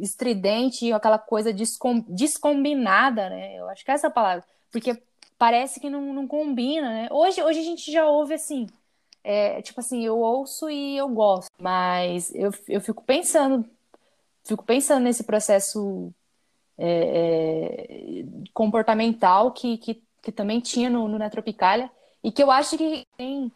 [0.00, 3.56] estridente, aquela coisa descom, descombinada, né?
[3.56, 4.44] Eu acho que é essa palavra.
[4.70, 5.00] Porque
[5.38, 7.08] parece que não, não combina, né?
[7.10, 8.66] Hoje, hoje a gente já ouve assim,
[9.22, 13.64] é, tipo assim, eu ouço e eu gosto, mas eu, eu fico pensando,
[14.44, 16.12] fico pensando nesse processo
[16.76, 21.90] é, é, comportamental que, que, que, também tinha no, no Netropicália
[22.22, 23.50] e que eu acho que tem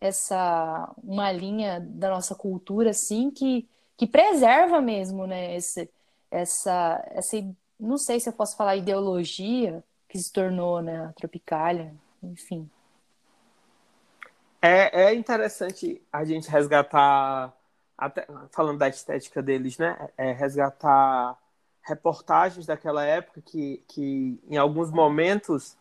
[0.00, 5.90] essa uma linha da nossa cultura assim que, que preserva mesmo, né, esse,
[6.30, 7.36] essa, essa
[7.78, 12.68] não sei se eu posso falar ideologia que se tornou, né, a Tropicália, enfim.
[14.60, 17.54] É, é interessante a gente resgatar,
[17.96, 20.08] até, falando da estética deles, né?
[20.16, 21.38] É resgatar
[21.82, 25.76] reportagens daquela época que, que em alguns momentos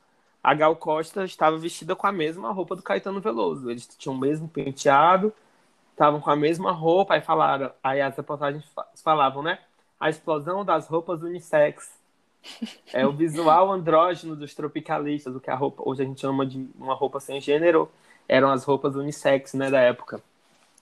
[0.46, 3.72] a Gal Costa estava vestida com a mesma roupa do Caetano Veloso.
[3.72, 5.34] Eles tinham o mesmo penteado,
[5.90, 8.64] estavam com a mesma roupa, aí falaram, aí as reportagens
[9.04, 9.58] falavam, né?
[10.00, 11.92] A explosão das roupas unissex.
[12.94, 16.70] É o visual andrógeno dos tropicalistas, o que a roupa, hoje a gente chama de
[16.76, 17.90] uma roupa sem gênero
[18.28, 20.22] eram as roupas unissex, né, da época.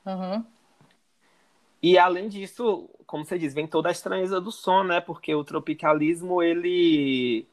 [0.06, 0.43] Uhum.
[1.82, 4.99] E além disso, como você diz, vem toda a estranheza do som, né?
[4.99, 7.47] Porque o tropicalismo ele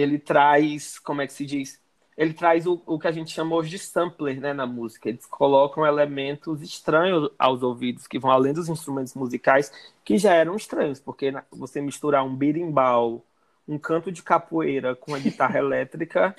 [0.00, 1.80] ele traz, como é que se diz?
[2.16, 5.08] Ele traz o, o que a gente chama hoje de sampler, né, na música.
[5.08, 9.72] Eles colocam elementos estranhos aos ouvidos que vão além dos instrumentos musicais
[10.04, 13.24] que já eram estranhos, porque você misturar um birimbau,
[13.66, 16.34] um canto de capoeira com a guitarra elétrica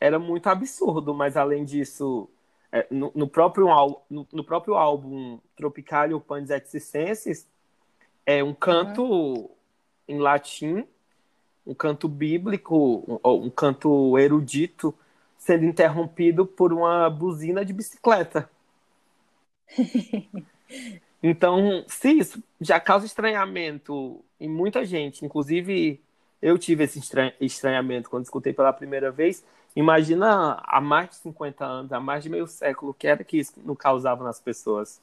[0.00, 2.28] era muito absurdo, mas além disso,
[2.72, 3.66] é, no, no, próprio,
[4.10, 7.46] no, no, próprio álbum Tropicalia Panis et Circenses,
[8.24, 9.50] é um canto uhum.
[10.08, 10.86] em latim,
[11.66, 14.94] um canto bíblico, um, um canto erudito,
[15.38, 18.48] sendo interrompido por uma buzina de bicicleta.
[21.26, 25.98] Então, se isso já causa estranhamento em muita gente, inclusive
[26.42, 27.00] eu tive esse
[27.40, 29.42] estranhamento quando escutei pela primeira vez,
[29.76, 33.38] Imagina há mais de 50 anos, há mais de meio século, o que era que
[33.38, 35.00] isso não causava nas pessoas.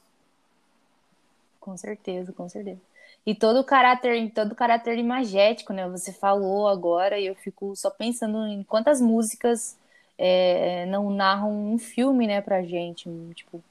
[1.60, 2.80] Com certeza, com certeza.
[3.24, 5.88] E todo o caráter, todo o caráter imagético, né?
[5.88, 9.76] Você falou agora e eu fico só pensando em quantas músicas
[10.18, 13.62] é, não narram um filme, né, pra gente, tipo,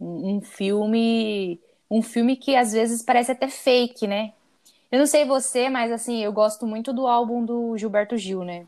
[0.00, 1.58] um, um filme,
[1.90, 4.32] um filme que às vezes parece até fake, né?
[4.90, 8.66] Eu não sei você, mas assim, eu gosto muito do álbum do Gilberto Gil, né?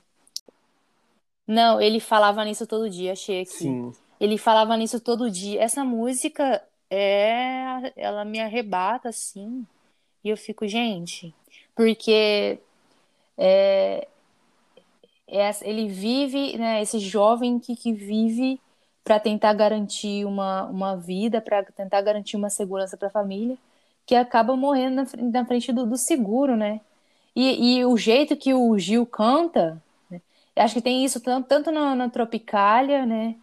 [1.47, 3.51] Não, ele falava nisso todo dia, achei aqui.
[3.51, 3.93] Sim.
[4.21, 5.63] Ele falava nisso todo dia.
[5.63, 9.67] Essa música é, ela me arrebata assim,
[10.25, 11.35] e eu fico, gente,
[11.75, 12.59] porque
[13.39, 14.07] é,
[15.29, 18.61] é, ele vive, né, esse jovem que, que vive
[19.05, 23.57] para tentar garantir uma, uma vida, para tentar garantir uma segurança para a família,
[24.07, 25.07] que acaba morrendo na,
[25.41, 26.81] na frente do, do seguro, né?
[27.35, 29.81] E, e o jeito que o Gil canta,
[30.57, 33.37] Acho que tem isso tanto, tanto na, na Tropicália, né?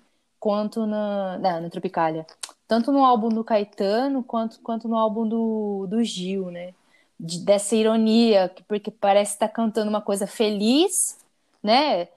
[0.48, 2.26] Quanto na, na, na, Tropicália.
[2.66, 6.74] Tanto no álbum do Caetano, quanto, quanto no álbum do, do Gil, né?
[7.20, 11.20] De, dessa ironia, porque parece estar tá cantando uma coisa feliz,
[11.62, 12.08] né?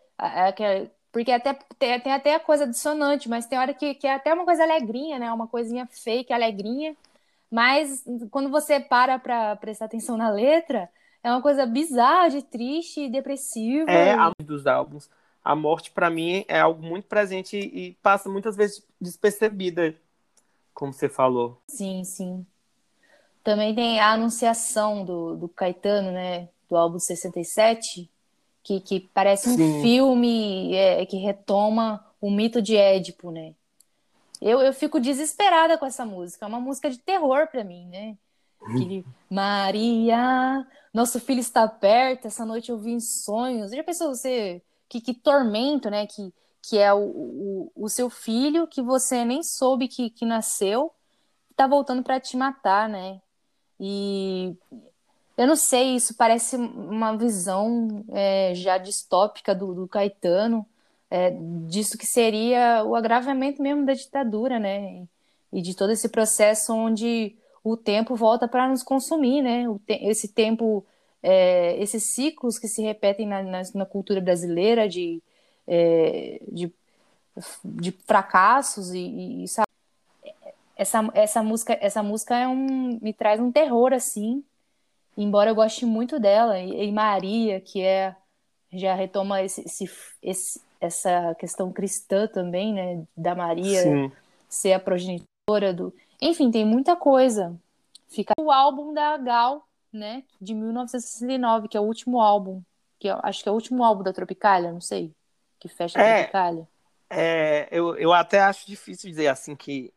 [1.10, 4.32] Porque até, tem, tem até a coisa dissonante, mas tem hora que, que é até
[4.32, 5.32] uma coisa alegrinha, né?
[5.32, 6.94] Uma coisinha fake, alegrinha.
[7.50, 10.88] Mas quando você para para prestar atenção na letra,
[11.20, 13.90] é uma coisa bizarra, de triste, depressiva.
[13.90, 15.10] É, a dos álbuns.
[15.42, 19.94] A morte, para mim, é algo muito presente e passa muitas vezes despercebida,
[20.74, 21.60] como você falou.
[21.68, 22.46] Sim, sim.
[23.42, 26.48] Também tem a anunciação do, do Caetano, né?
[26.68, 28.08] Do álbum 67,
[28.62, 29.82] que, que parece um sim.
[29.82, 33.54] filme é, que retoma o mito de Édipo, né?
[34.40, 36.44] Eu, eu fico desesperada com essa música.
[36.44, 38.16] É uma música de terror para mim, né?
[38.62, 43.70] Aquele, Maria, nosso filho está perto, essa noite eu vi em sonhos.
[43.70, 46.06] Já pensou você, que, que tormento, né?
[46.06, 50.92] Que, que é o, o, o seu filho que você nem soube que, que nasceu,
[51.56, 53.20] tá voltando para te matar, né?
[53.78, 54.54] E
[55.38, 60.66] eu não sei, isso parece uma visão é, já distópica do, do Caetano,
[61.08, 61.30] é,
[61.66, 65.06] disso que seria o agravamento mesmo da ditadura, né?
[65.52, 69.64] E de todo esse processo onde o tempo volta para nos consumir, né?
[69.86, 70.84] Te esse tempo
[71.22, 75.22] é, esses ciclos que se repetem na, na, na cultura brasileira de,
[75.66, 76.72] é, de,
[77.64, 79.68] de, fracassos e, e sabe?
[80.76, 84.42] essa, essa música essa música é um, me traz um terror assim
[85.16, 88.16] embora eu goste muito dela e, e Maria que é
[88.72, 89.90] já retoma esse, esse,
[90.22, 94.12] esse, essa questão cristã também né da Maria Sim.
[94.48, 97.54] ser a progenitora do enfim tem muita coisa
[98.08, 102.62] fica o álbum da Gal né, de 1969, que é o último álbum,
[102.98, 105.12] que acho que é o último álbum da Tropicália, não sei,
[105.58, 106.68] que fecha a é, Tropicália.
[107.08, 109.92] É, eu, eu até acho difícil dizer assim que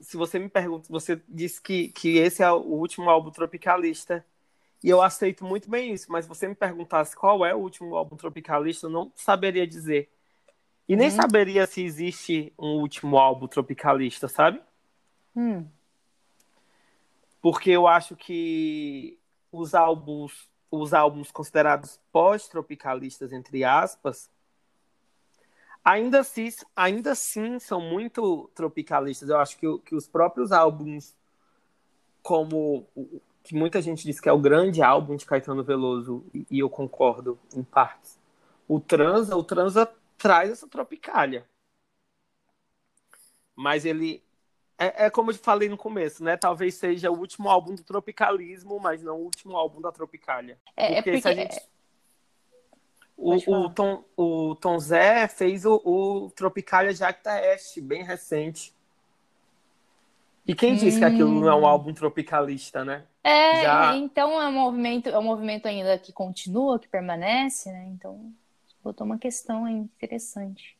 [0.00, 4.24] se você me pergunta, você disse que, que esse é o último álbum tropicalista,
[4.82, 7.94] e eu aceito muito bem isso, mas se você me perguntasse qual é o último
[7.96, 10.08] álbum tropicalista, eu não saberia dizer.
[10.88, 11.10] E nem hum.
[11.10, 14.62] saberia se existe um último álbum tropicalista, sabe?
[15.36, 15.66] Hum
[17.40, 19.18] porque eu acho que
[19.50, 24.30] os álbuns, os álbuns considerados pós-tropicalistas, entre aspas,
[25.84, 29.28] ainda assim, ainda assim são muito tropicalistas.
[29.28, 31.14] Eu acho que, que os próprios álbuns,
[32.22, 32.86] como
[33.42, 37.38] que muita gente diz que é o grande álbum de Caetano Veloso, e eu concordo
[37.54, 38.18] em partes,
[38.68, 41.48] o Transa, o Transa traz essa tropicália.
[43.56, 44.22] Mas ele
[44.78, 46.36] é, é, como eu falei no começo, né?
[46.36, 50.56] Talvez seja o último álbum do Tropicalismo, mas não o último álbum da Tropicália.
[50.76, 51.20] É, porque, é porque...
[51.20, 51.60] se a gente.
[53.16, 58.72] O, o, Tom, o Tom Zé fez o, o Tropicália Jacta Este, bem recente.
[60.46, 60.76] E quem hum.
[60.76, 61.66] disse que aquilo não é um hum.
[61.66, 63.04] álbum tropicalista, né?
[63.24, 63.96] É, Já...
[63.96, 67.86] então é um movimento, é um movimento ainda que continua, que permanece, né?
[67.88, 68.32] Então,
[68.82, 70.77] botou uma questão aí interessante.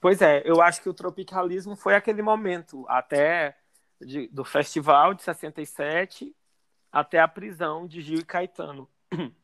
[0.00, 3.56] Pois é, eu acho que o tropicalismo foi aquele momento, até
[4.00, 6.34] de, do festival de 67
[6.90, 8.88] até a prisão de Gil e Caetano.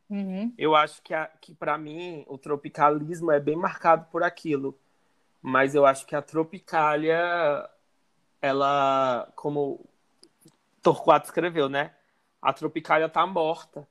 [0.09, 0.53] Uhum.
[0.57, 4.79] Eu acho que, que para mim, o tropicalismo é bem marcado por aquilo.
[5.43, 7.69] Mas eu acho que a Tropicália,
[8.41, 9.85] ela, como
[10.83, 11.95] Torquato escreveu, né?
[12.41, 13.87] A Tropicália tá morta,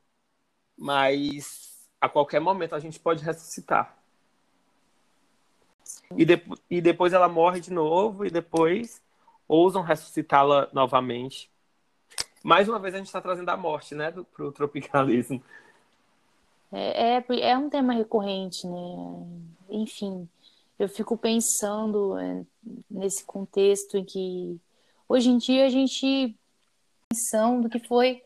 [0.76, 3.96] mas a qualquer momento a gente pode ressuscitar.
[6.18, 9.02] E, de, e depois ela morre de novo, e depois
[9.48, 11.50] ousam ressuscitá-la novamente.
[12.44, 15.42] Mais uma vez a gente está trazendo a morte, né, para o tropicalismo.
[16.72, 19.28] É, é, é, um tema recorrente, né?
[19.70, 20.28] Enfim,
[20.80, 22.44] eu fico pensando é,
[22.90, 24.60] nesse contexto em que
[25.08, 26.36] hoje em dia a gente
[27.10, 28.24] pensão do que foi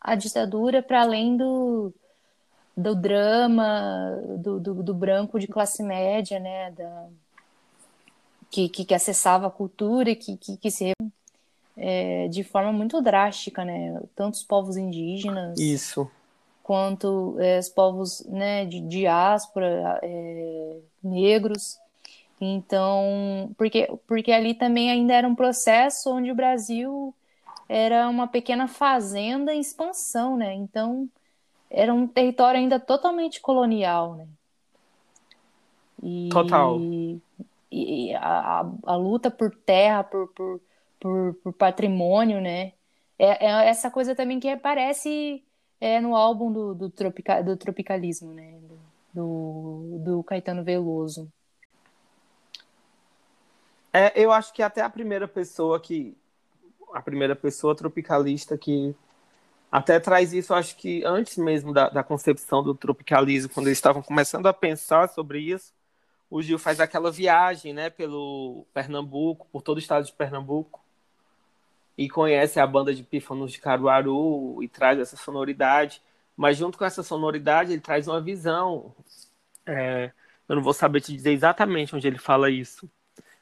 [0.00, 1.94] a ditadura para além do,
[2.76, 7.08] do drama do, do, do, branco de classe média, né, da,
[8.54, 10.92] que, que, que acessava a cultura e que, que, que se
[11.76, 16.08] é, de forma muito drástica, né, tanto os povos indígenas isso
[16.62, 21.78] quanto é, os povos né, de diáspora é, negros
[22.40, 27.12] então porque porque ali também ainda era um processo onde o Brasil
[27.68, 30.52] era uma pequena fazenda em expansão, né?
[30.52, 31.08] Então
[31.70, 34.26] era um território ainda totalmente colonial, né?
[36.02, 36.78] E, Total.
[37.70, 40.60] E a, a, luta por terra, por, por,
[41.00, 42.72] por, por patrimônio, né?
[43.18, 45.42] É, é, essa coisa também que aparece
[45.80, 48.58] é, no álbum do, do, tropica, do tropicalismo, né?
[49.12, 51.30] Do, do Caetano Veloso.
[53.92, 56.16] É, eu acho que até a primeira pessoa que.
[56.92, 58.94] A primeira pessoa tropicalista que
[59.74, 64.00] até traz isso, acho que antes mesmo da, da concepção do tropicalismo, quando eles estavam
[64.00, 65.72] começando a pensar sobre isso,
[66.34, 70.84] o Gil faz aquela viagem, né, pelo Pernambuco, por todo o estado de Pernambuco,
[71.96, 76.02] e conhece a banda de pífanos de Caruaru e traz essa sonoridade.
[76.36, 78.92] Mas junto com essa sonoridade, ele traz uma visão.
[79.64, 80.10] É,
[80.48, 82.90] eu não vou saber te dizer exatamente onde ele fala isso,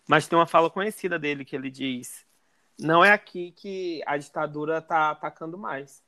[0.07, 2.27] mas tem uma fala conhecida dele que ele diz:
[2.79, 6.03] não é aqui que a ditadura está atacando mais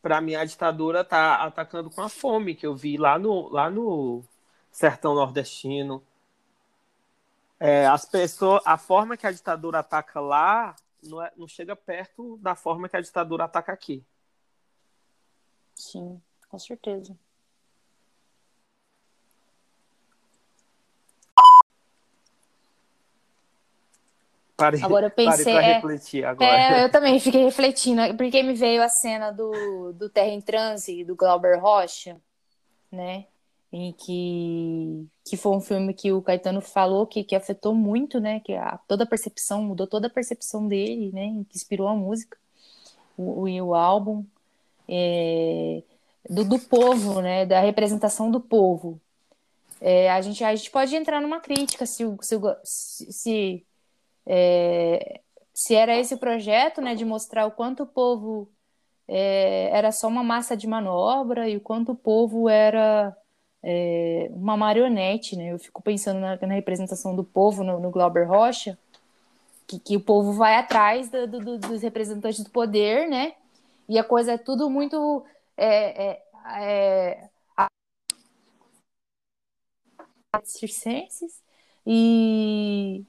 [0.00, 3.68] para mim a ditadura tá atacando com a fome que eu vi lá no, lá
[3.68, 4.24] no
[4.78, 6.00] sertão nordestino.
[7.58, 12.36] É, as pessoas, a forma que a ditadura ataca lá não, é, não chega perto
[12.36, 14.04] da forma que a ditadura ataca aqui.
[15.74, 17.18] Sim, com certeza.
[24.82, 25.56] Agora eu pensei.
[25.56, 26.50] É, refletir agora.
[26.52, 31.04] É, eu também fiquei refletindo, porque me veio a cena do, do Terra em Transe,
[31.04, 32.20] do Glauber Rocha,
[32.92, 33.26] né?
[33.72, 38.40] Em que, que foi um filme que o Caetano falou que, que afetou muito, né?
[38.40, 41.44] Que a, toda a percepção, mudou toda a percepção dele, né?
[41.50, 42.38] Que inspirou a música,
[43.16, 44.24] o, o, o álbum.
[44.88, 45.82] É,
[46.28, 49.00] do, do povo, né, da representação do povo.
[49.80, 53.66] É, a, gente, a gente pode entrar numa crítica se, se, se,
[54.26, 55.20] é,
[55.54, 58.48] se era esse o projeto, né, de mostrar o quanto o povo
[59.06, 63.16] é, era só uma massa de manobra e o quanto o povo era
[63.62, 65.52] é, uma marionete, né?
[65.52, 68.78] Eu fico pensando na, na representação do povo no, no Glauber Rocha,
[69.66, 73.34] que, que, o povo vai atrás do, do, dos representantes do poder, né?
[73.88, 75.24] E a coisa é tudo muito
[75.56, 76.22] é, é,
[76.62, 77.28] é,
[80.44, 81.42] circenses
[81.86, 83.04] e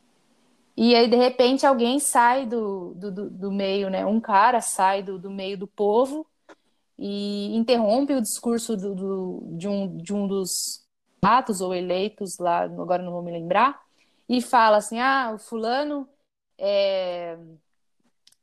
[0.76, 4.06] e aí de repente alguém sai do, do, do meio, né?
[4.06, 6.26] Um cara sai do, do meio do povo
[7.02, 10.86] e interrompe o discurso do, do, de, um, de um dos
[11.22, 13.82] atos ou eleitos lá, agora não vou me lembrar,
[14.28, 16.08] e fala assim: ah, o fulano
[16.58, 17.38] é,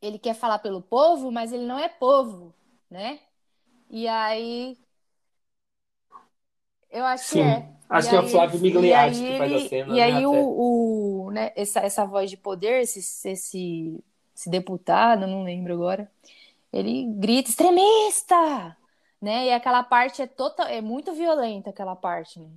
[0.01, 2.55] ele quer falar pelo povo, mas ele não é povo,
[2.91, 3.21] né?
[3.91, 4.79] E aí
[6.91, 7.35] eu acho Sim.
[7.35, 7.77] que é.
[7.89, 9.93] Acho e que aí, é o Flávio Migliatti que faz a cena.
[9.93, 12.99] E né, aí o, o, né, essa, essa voz de poder, esse,
[13.29, 14.05] esse,
[14.35, 16.11] esse deputado, não lembro agora,
[16.77, 18.77] ele grita extremista,
[19.21, 19.47] né?
[19.47, 22.51] E aquela parte é total, é muito violenta aquela parte, né?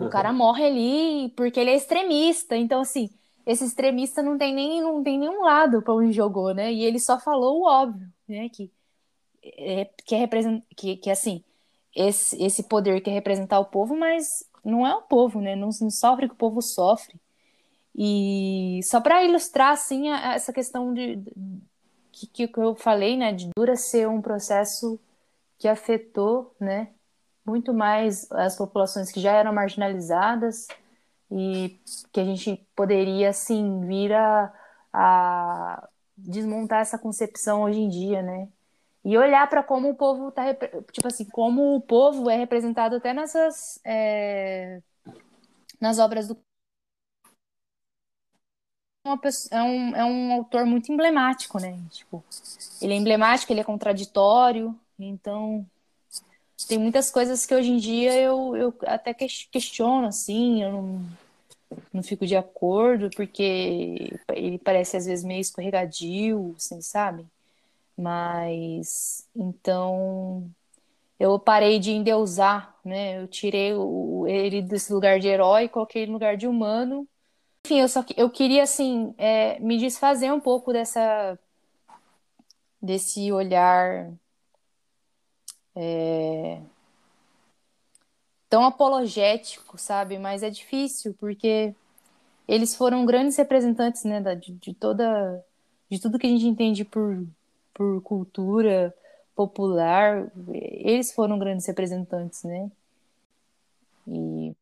[0.00, 2.56] O cara morre ali porque ele é extremista.
[2.56, 3.10] Então assim,
[3.46, 6.72] esse extremista não tem nem não tem nenhum lado para onde jogou, né?
[6.72, 8.48] E ele só falou o óbvio, né?
[8.48, 8.70] Que
[9.42, 11.42] é, que é represent, que, que assim
[11.94, 15.54] esse, esse poder que é representar o povo, mas não é o povo, né?
[15.54, 17.14] Não, não sofre que o povo sofre.
[17.94, 21.22] E só para ilustrar assim essa questão de,
[22.14, 24.98] que, que eu falei, né, de dura ser um processo
[25.58, 26.90] que afetou, né,
[27.44, 30.66] muito mais as populações que já eram marginalizadas
[31.30, 31.80] e
[32.12, 34.52] que a gente poderia, assim, vir a,
[34.92, 38.48] a desmontar essa concepção hoje em dia, né,
[39.04, 40.54] e olhar para como o povo tá,
[40.92, 44.80] tipo assim, como o povo é representado até nessas, é,
[45.80, 46.36] nas obras do
[49.50, 51.78] é um, é um autor muito emblemático, né?
[51.90, 52.24] Tipo,
[52.80, 55.64] ele é emblemático, ele é contraditório, então
[56.66, 61.06] tem muitas coisas que hoje em dia eu, eu até questiono, assim, eu não,
[61.92, 67.26] não fico de acordo, porque ele parece às vezes meio escorregadio, assim, sabe?
[67.96, 70.50] Mas então
[71.20, 73.20] eu parei de endeusar, né?
[73.20, 77.06] Eu tirei o, ele desse lugar de herói e coloquei ele no lugar de humano
[77.64, 81.38] enfim, eu só eu queria assim é, me desfazer um pouco dessa
[82.80, 84.12] desse olhar
[85.74, 86.60] é,
[88.48, 90.18] tão apologético, sabe?
[90.18, 91.74] Mas é difícil porque
[92.48, 95.44] eles foram grandes representantes, né, de, de toda
[95.90, 97.26] de tudo que a gente entende por
[97.74, 98.94] por cultura
[99.34, 102.70] popular, eles foram grandes representantes, né?
[104.06, 104.54] E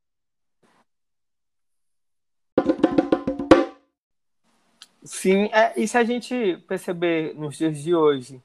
[5.04, 8.42] Sim, é, e se a gente perceber nos dias de hoje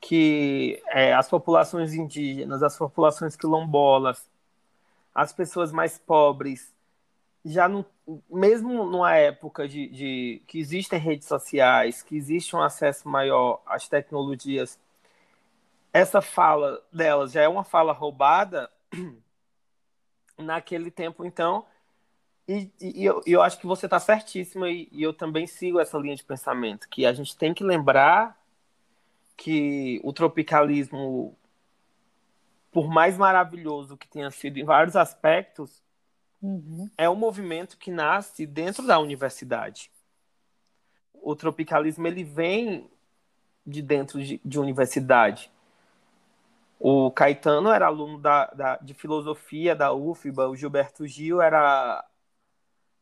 [0.00, 4.26] que é, as populações indígenas, as populações quilombolas,
[5.14, 6.74] as pessoas mais pobres,
[7.44, 7.68] já
[8.30, 13.88] mesmo numa época de, de, que existem redes sociais, que existe um acesso maior às
[13.88, 14.78] tecnologias,
[15.92, 18.70] essa fala delas já é uma fala roubada.
[20.38, 21.66] Naquele tempo, então,
[22.50, 25.96] e, e eu, eu, acho que você está certíssima e, e, eu também sigo essa
[25.96, 28.36] linha de pensamento, que a gente tem que lembrar
[29.36, 31.36] que o tropicalismo,
[32.72, 35.80] por mais maravilhoso que tenha sido em vários aspectos,
[36.42, 36.90] uhum.
[36.98, 39.88] é um movimento que nasce dentro da universidade.
[41.22, 42.90] O tropicalismo ele vem
[43.64, 45.52] de dentro de, de universidade.
[46.80, 52.04] O Caetano era aluno da, da, de filosofia da UFBA, o Gilberto Gil era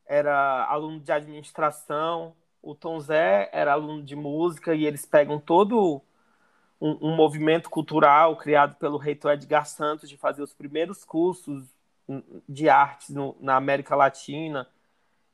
[0.08, 6.02] era aluno de administração, o Tom Zé era aluno de música e eles pegam todo
[6.80, 11.64] um, um movimento cultural criado pelo reitor Edgar Santos de fazer os primeiros cursos
[12.48, 14.66] de artes no, na América Latina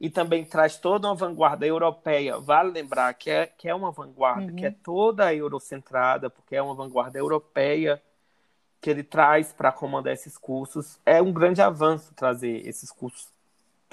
[0.01, 2.39] e também traz toda uma vanguarda europeia.
[2.39, 4.57] Vale lembrar que é, que é uma vanguarda uhum.
[4.57, 8.03] que é toda eurocentrada, porque é uma vanguarda europeia
[8.81, 10.99] que ele traz para comandar esses cursos.
[11.07, 13.34] É um grande avanço trazer esses cursos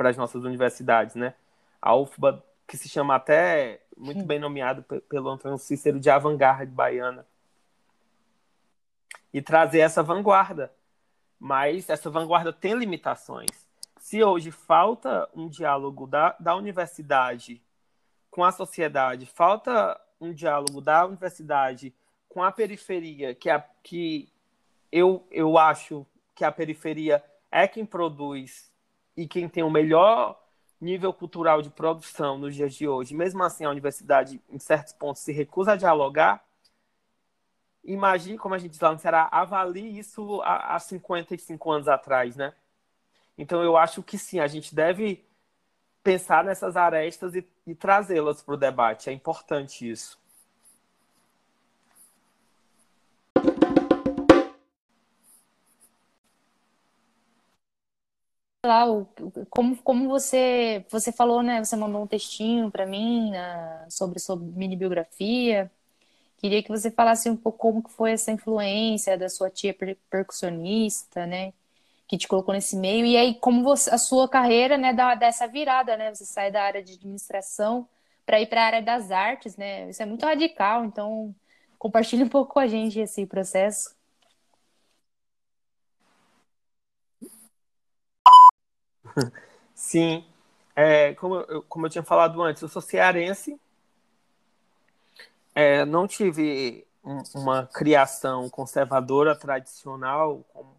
[0.01, 1.35] para as nossas universidades, né?
[1.79, 7.23] A UFBA, que se chama até, muito bem nomeado pelo Antônio Cícero, de avant-garde baiana.
[9.31, 10.73] E trazer essa vanguarda.
[11.39, 13.51] Mas essa vanguarda tem limitações.
[13.99, 17.61] Se hoje falta um diálogo da, da universidade
[18.31, 21.93] com a sociedade, falta um diálogo da universidade
[22.27, 24.33] com a periferia, que, a, que
[24.91, 28.70] eu, eu acho que a periferia é quem produz
[29.21, 30.39] e quem tem o melhor
[30.79, 33.15] nível cultural de produção nos dias de hoje.
[33.15, 36.43] Mesmo assim, a universidade, em certos pontos, se recusa a dialogar.
[37.83, 38.99] Imagine, como a gente lá no
[39.31, 42.53] avalie isso há, há 55 anos atrás, né?
[43.37, 45.23] Então, eu acho que sim, a gente deve
[46.03, 49.09] pensar nessas arestas e, e trazê-las para o debate.
[49.09, 50.20] É importante isso.
[58.65, 59.07] Lá o,
[59.49, 61.63] como, como você você falou, né?
[61.63, 65.71] Você mandou um textinho para mim né, sobre sobre mini biografia.
[66.37, 69.75] Queria que você falasse um pouco como que foi essa influência da sua tia
[70.09, 71.53] percussionista, né?
[72.07, 75.47] Que te colocou nesse meio e aí como você, a sua carreira, né, dá dessa
[75.47, 76.13] virada, né?
[76.13, 77.87] Você sai da área de administração
[78.25, 79.89] para ir para a área das artes, né?
[79.89, 81.35] Isso é muito radical, então
[81.79, 83.95] compartilhe um pouco com a gente esse processo.
[89.73, 90.25] Sim,
[90.75, 93.59] é, como, eu, como eu tinha falado antes, eu sou cearense,
[95.53, 100.75] é, não tive um, uma criação conservadora tradicional, como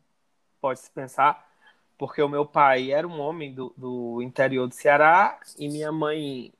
[0.61, 1.49] pode-se pensar,
[1.99, 6.53] porque o meu pai era um homem do, do interior do Ceará e minha mãe,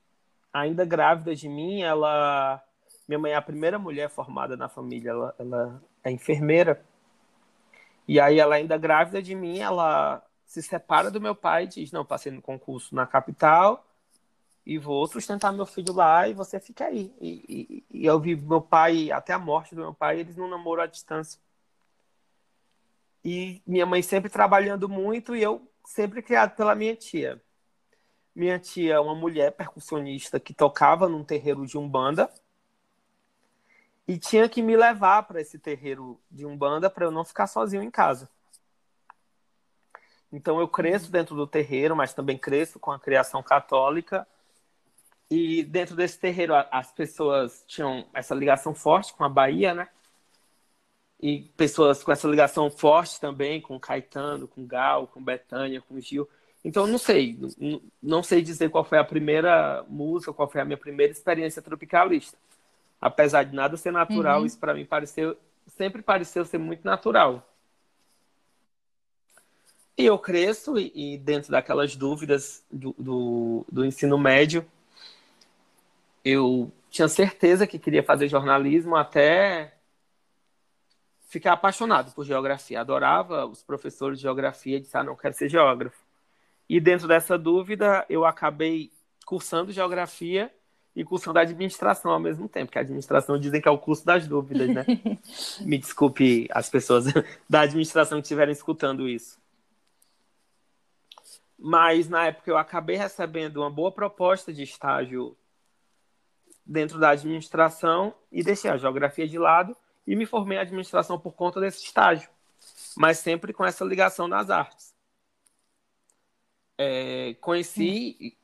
[0.53, 2.61] ainda grávida de mim, ela.
[3.07, 6.81] Minha mãe é a primeira mulher formada na família, ela, ela é enfermeira.
[8.07, 10.23] E aí, ela ainda grávida de mim, ela
[10.53, 13.83] se separa do meu pai e diz: Não, passei no concurso na capital
[14.63, 17.11] e vou sustentar meu filho lá e você fica aí.
[17.19, 20.47] E, e, e eu vi meu pai, até a morte do meu pai, eles não
[20.47, 21.41] namoram à distância.
[23.25, 27.41] E minha mãe sempre trabalhando muito e eu sempre criado pela minha tia.
[28.35, 32.29] Minha tia é uma mulher percussionista que tocava num terreiro de umbanda
[34.07, 37.81] e tinha que me levar para esse terreiro de umbanda para eu não ficar sozinho
[37.81, 38.29] em casa.
[40.33, 44.27] Então eu cresço dentro do terreiro, mas também cresço com a criação católica.
[45.29, 49.87] E dentro desse terreiro as pessoas tinham essa ligação forte com a Bahia, né?
[51.21, 56.27] E pessoas com essa ligação forte também com Caetano, com Gal, com Betânia, com Gil.
[56.65, 57.37] Então não sei,
[58.01, 62.37] não sei dizer qual foi a primeira música, qual foi a minha primeira experiência tropicalista.
[62.99, 64.45] Apesar de nada ser natural, uhum.
[64.47, 67.47] isso para mim pareceu sempre pareceu ser muito natural.
[69.97, 74.65] E eu cresço e, e dentro daquelas dúvidas do, do, do, ensino médio,
[76.25, 79.73] eu tinha certeza que queria fazer jornalismo até
[81.27, 82.81] ficar apaixonado por geografia.
[82.81, 86.01] Adorava os professores de geografia, disse, ah, não, quero ser geógrafo.
[86.67, 88.91] E dentro dessa dúvida, eu acabei
[89.25, 90.51] cursando geografia
[90.95, 94.27] e cursando administração ao mesmo tempo, que a administração dizem que é o curso das
[94.27, 94.85] dúvidas, né?
[95.61, 97.05] Me desculpe as pessoas
[97.49, 99.42] da administração que estiverem escutando isso.
[101.65, 105.37] Mas na época eu acabei recebendo uma boa proposta de estágio
[106.65, 109.73] dentro da administração e deixei a geografia de lado
[110.05, 112.29] e me formei em administração por conta desse estágio,
[112.97, 114.93] mas sempre com essa ligação nas artes.
[116.77, 118.37] É, conheci,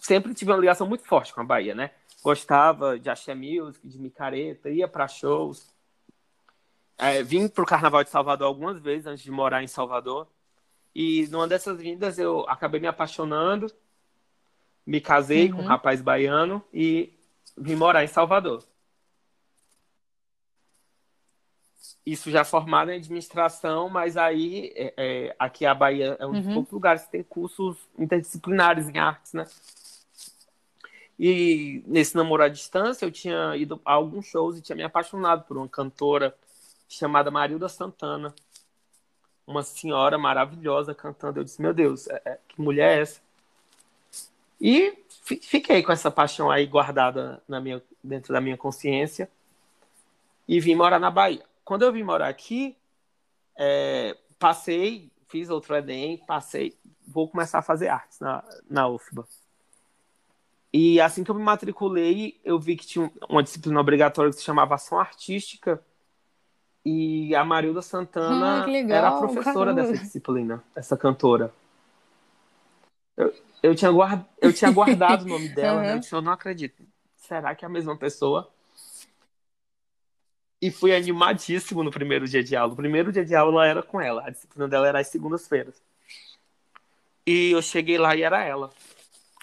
[0.00, 1.90] sempre tive uma ligação muito forte com a Bahia, né?
[2.22, 5.74] Gostava de axé music, de micareta, ia para shows.
[6.96, 10.28] É, vim para o Carnaval de Salvador algumas vezes antes de morar em Salvador.
[10.94, 13.70] E numa dessas vindas eu acabei me apaixonando,
[14.86, 15.56] me casei uhum.
[15.56, 17.12] com um rapaz baiano e
[17.56, 18.64] vim morar em Salvador.
[22.04, 26.46] Isso já formado em administração, mas aí é, é, aqui a Bahia é um dos
[26.46, 26.54] uhum.
[26.54, 29.46] poucos lugares que tem cursos interdisciplinares em artes, né?
[31.18, 35.44] E nesse namoro à distância eu tinha ido a alguns shows e tinha me apaixonado
[35.44, 36.34] por uma cantora
[36.88, 38.34] chamada Marilda Santana
[39.50, 41.40] uma senhora maravilhosa cantando.
[41.40, 43.20] Eu disse, meu Deus, é, é, que mulher é essa?
[44.60, 49.30] E fiquei com essa paixão aí guardada na minha, dentro da minha consciência
[50.46, 51.44] e vim morar na Bahia.
[51.64, 52.76] Quando eu vim morar aqui,
[53.56, 56.76] é, passei, fiz outro Enem, passei,
[57.06, 59.26] vou começar a fazer artes na, na UFBA.
[60.72, 64.44] E assim que eu me matriculei, eu vi que tinha uma disciplina obrigatória que se
[64.44, 65.82] chamava Ação Artística,
[66.84, 69.82] e a Marilda Santana ah, era a professora caramba.
[69.82, 71.52] dessa disciplina, essa cantora.
[73.16, 75.82] Eu, eu, tinha, guard, eu tinha guardado o nome dela, uhum.
[75.82, 75.94] né?
[75.94, 76.82] Eu, disse, eu não acredito.
[77.16, 78.50] Será que é a mesma pessoa?
[80.62, 82.72] E fui animadíssimo no primeiro dia de aula.
[82.72, 84.26] O primeiro dia de aula era com ela.
[84.26, 85.82] A disciplina dela era às segundas-feiras.
[87.26, 88.70] E eu cheguei lá e era ela.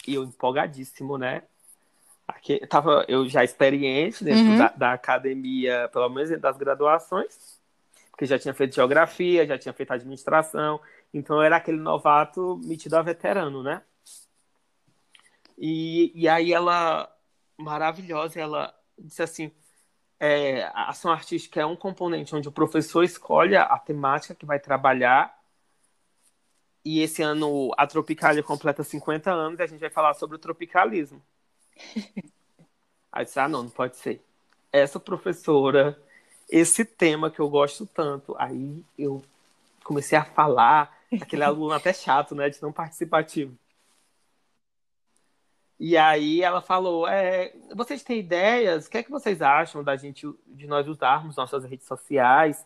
[0.08, 1.44] E eu empolgadíssimo, né?
[2.28, 4.58] Aqui, tava eu já experiente dentro uhum.
[4.58, 7.60] da, da, academia, pelo menos das graduações,
[8.12, 10.80] porque já tinha feito geografia, já tinha feito administração,
[11.14, 13.82] então era aquele novato metido a veterano, né?
[15.58, 17.10] E, e aí ela,
[17.58, 19.52] maravilhosa, ela disse assim,
[20.20, 24.60] é, a ação artística é um componente onde o professor escolhe a temática que vai
[24.60, 25.38] trabalhar
[26.84, 30.40] e esse ano a Tropicália completa 50 anos e a gente vai falar sobre o
[30.40, 31.22] tropicalismo.
[33.12, 34.22] Aí disse, ah, não, não pode ser.
[34.72, 36.00] Essa professora,
[36.50, 38.36] esse tema que eu gosto tanto.
[38.38, 39.24] Aí eu
[39.84, 43.58] comecei a falar, aquele aluno até chato, né, de não participativo.
[45.80, 48.88] E aí ela falou, é, vocês têm ideias?
[48.88, 52.66] O que é que vocês acham da gente, de nós usarmos nossas redes sociais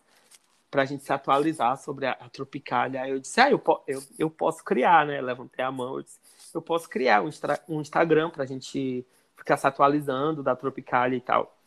[0.70, 3.02] para a gente se atualizar sobre a, a Tropicália?
[3.02, 5.20] Aí eu disse, ah, eu, eu, eu posso criar, né?
[5.20, 6.20] Levantei a mão, eu disse,
[6.58, 7.30] eu posso criar um,
[7.68, 11.58] um Instagram para a gente ficar se atualizando da Tropicália e tal.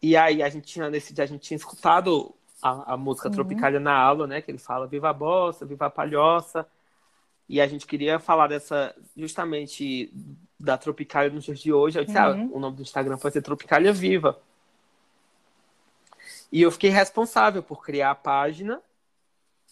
[0.00, 3.34] E aí a gente tinha, nesse dia, a gente tinha escutado a, a música uhum.
[3.34, 4.40] Tropicália na aula, né?
[4.40, 6.66] Que ele fala Viva a Bossa, Viva a Palhoça.
[7.48, 10.12] E a gente queria falar dessa, justamente
[10.58, 11.98] da Tropicália nos dias de hoje.
[11.98, 12.50] Eu disse, ah, uhum.
[12.52, 14.38] ah, o nome do Instagram pode ser Tropicália Viva.
[16.50, 18.80] E eu fiquei responsável por criar a página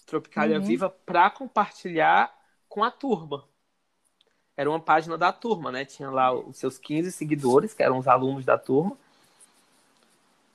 [0.06, 0.64] Tropicália uhum.
[0.64, 2.34] Viva para compartilhar
[2.68, 3.44] com a turma.
[4.56, 5.84] Era uma página da turma, né?
[5.84, 8.96] Tinha lá os seus 15 seguidores, que eram os alunos da turma.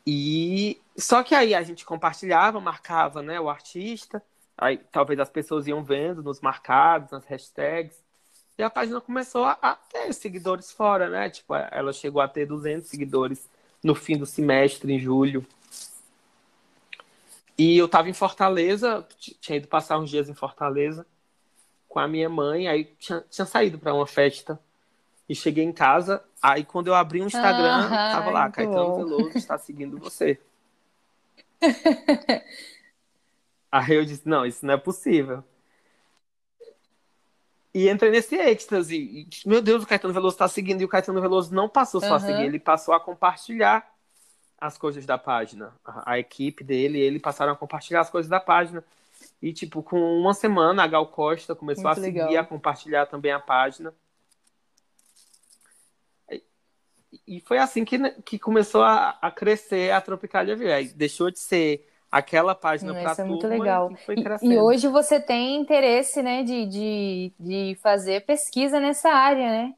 [0.05, 4.23] E só que aí a gente compartilhava, marcava, né, o artista.
[4.57, 8.01] Aí talvez as pessoas iam vendo nos marcados, nas hashtags.
[8.57, 11.29] E a página começou a, a, ter seguidores fora, né?
[11.29, 13.49] Tipo, ela chegou a ter 200 seguidores
[13.83, 15.45] no fim do semestre, em julho.
[17.57, 19.05] E eu estava em Fortaleza,
[19.41, 21.05] tinha ido passar uns dias em Fortaleza
[21.87, 24.59] com a minha mãe, aí tinha, tinha saído para uma festa.
[25.29, 28.87] E cheguei em casa, aí quando eu abri o um Instagram, ah, tava lá, Caetano
[28.87, 28.95] bom.
[28.95, 30.39] Veloso está seguindo você.
[33.69, 35.43] aí eu disse, não, isso não é possível.
[37.73, 38.97] E entrei nesse êxtase.
[38.97, 40.81] E, meu Deus, o Caetano Veloso está seguindo.
[40.81, 42.15] E o Caetano Veloso não passou só uhum.
[42.15, 43.87] a seguir, ele passou a compartilhar
[44.59, 45.71] as coisas da página.
[45.85, 48.83] A, a equipe dele, ele passaram a compartilhar as coisas da página.
[49.41, 52.43] E, tipo, com uma semana, a Gal Costa começou Muito a seguir, legal.
[52.43, 53.93] a compartilhar também a página.
[57.25, 60.93] E foi assim que, que começou a, a crescer a Tropicália Vive.
[60.93, 63.21] Deixou de ser aquela página para tudo.
[63.21, 63.91] é muito legal.
[64.41, 69.49] E, e, e, hoje você tem interesse, né, de, de, de fazer pesquisa nessa área,
[69.49, 69.75] né?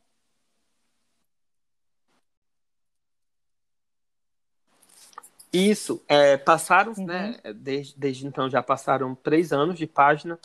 [5.51, 7.05] Isso, é, passaram, uhum.
[7.05, 10.37] né, desde, desde então já passaram três anos de página.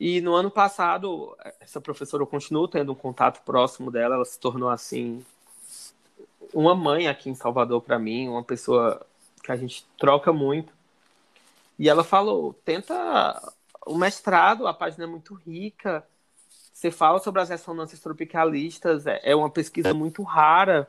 [0.00, 4.38] E no ano passado, essa professora eu continuo tendo um contato próximo dela, ela se
[4.40, 5.24] tornou assim
[6.52, 9.04] uma mãe aqui em Salvador para mim, uma pessoa
[9.42, 10.72] que a gente troca muito.
[11.78, 13.52] E ela falou: tenta
[13.86, 16.06] o mestrado, a página é muito rica.
[16.72, 20.88] Você fala sobre as ressonâncias tropicalistas, é, é uma pesquisa muito rara.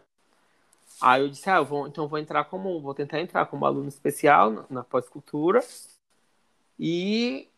[1.04, 3.90] Aí eu disse: ah, eu vou, então vou entrar como, vou tentar entrar como aluno
[3.90, 5.62] especial na, na pós-cultura.
[6.80, 7.50] E,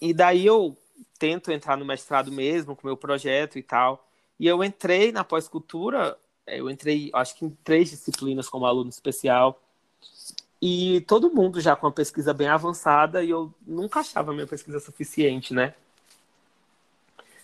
[0.00, 0.74] e daí eu
[1.18, 4.08] tento entrar no mestrado mesmo, com meu projeto e tal.
[4.40, 9.60] E eu entrei na pós-cultura, eu entrei, acho que em três disciplinas como aluno especial.
[10.60, 14.80] E todo mundo já com a pesquisa bem avançada e eu nunca achava minha pesquisa
[14.80, 15.74] suficiente, né?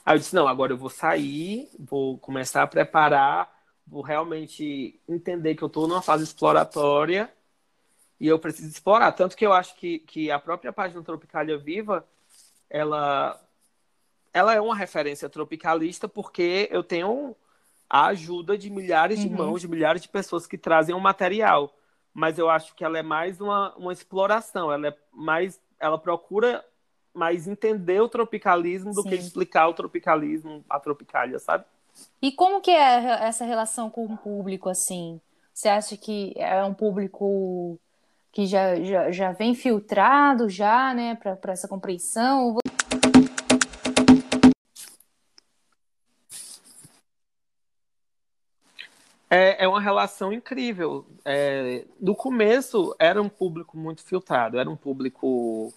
[0.05, 3.60] Aí eu disse, não, agora eu vou sair, vou começar a preparar,
[3.91, 7.33] vou realmente entender que eu estou numa fase exploratória
[8.19, 9.13] e eu preciso explorar.
[9.13, 12.07] Tanto que eu acho que, que a própria página Tropicalia Viva,
[12.69, 13.39] ela,
[14.33, 17.35] ela é uma referência tropicalista porque eu tenho
[17.89, 19.29] a ajuda de milhares uhum.
[19.29, 21.75] de mãos, de milhares de pessoas que trazem um material
[22.13, 26.65] mas eu acho que ela é mais uma, uma exploração, ela é mais, ela procura
[27.15, 29.11] mais entender o tropicalismo do Sim.
[29.11, 31.65] que explicar o tropicalismo, a tropicália, sabe?
[32.23, 35.21] E como que é essa relação com o público, assim?
[35.55, 37.79] Você acha que é um público
[38.33, 42.59] que já, já, já vem filtrado já, né, para essa compreensão?
[49.31, 51.07] É, é uma relação incrível.
[51.25, 55.73] É, no começo era um público muito filtrado, era um público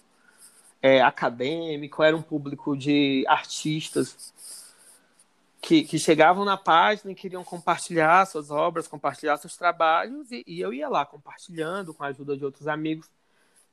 [0.82, 4.32] é, acadêmico, era um público de artistas
[5.64, 10.60] que, que, chegavam na página e queriam compartilhar suas obras, compartilhar seus trabalhos, e, e,
[10.60, 13.08] eu ia lá compartilhando com a ajuda de outros amigos.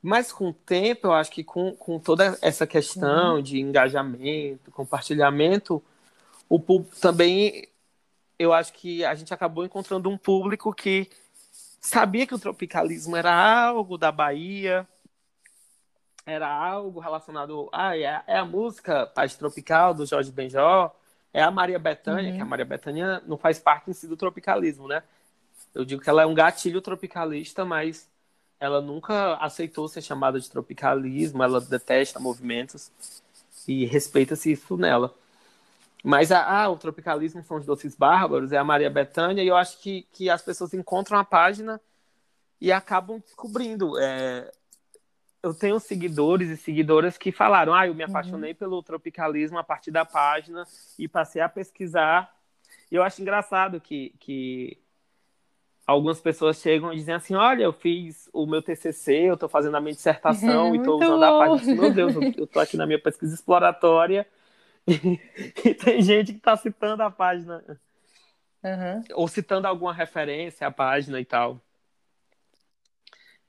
[0.02, 3.42] Mas com o tempo, eu acho que com, com toda essa questão uhum.
[3.42, 5.84] de engajamento, compartilhamento,
[6.48, 7.68] o público também
[8.39, 11.10] eu acho que a gente acabou encontrando um público que
[11.80, 14.88] sabia que o tropicalismo era algo da Bahia,
[16.26, 17.70] era algo relacionado.
[17.72, 20.96] Ah, é, é a música Paz Tropical do Jorge Benjó,
[21.34, 22.36] é a Maria Bethânia, uhum.
[22.36, 25.04] que a Maria Bethânia não faz parte em si do tropicalismo, né?
[25.74, 28.10] Eu digo que ela é um gatilho tropicalista, mas
[28.60, 32.92] ela nunca aceitou ser chamada de tropicalismo, ela detesta movimentos
[33.68, 35.14] e respeita-se isso nela.
[36.04, 39.80] Mas ah, o tropicalismo são os doces bárbaros, é a Maria Bethânia, e eu acho
[39.80, 41.80] que, que as pessoas encontram a página
[42.60, 43.98] e acabam descobrindo.
[44.00, 44.52] É...
[45.44, 48.10] Eu tenho seguidores e seguidoras que falaram: ah, eu me uhum.
[48.10, 48.58] apaixonei uhum.
[48.58, 50.64] pelo tropicalismo a partir da página
[50.98, 52.32] e passei a pesquisar.
[52.92, 54.78] E eu acho engraçado que, que
[55.86, 59.78] algumas pessoas chegam e dizem assim: Olha, eu fiz o meu TCC, eu estou fazendo
[59.78, 61.42] a minha dissertação uhum, e estou usando bom.
[61.42, 61.82] a página.
[61.82, 64.28] Meu Deus, eu estou aqui na minha pesquisa exploratória
[64.88, 65.20] e,
[65.66, 67.64] e tem gente que está citando a página.
[68.64, 69.04] Uhum.
[69.16, 71.60] Ou citando alguma referência à página e tal.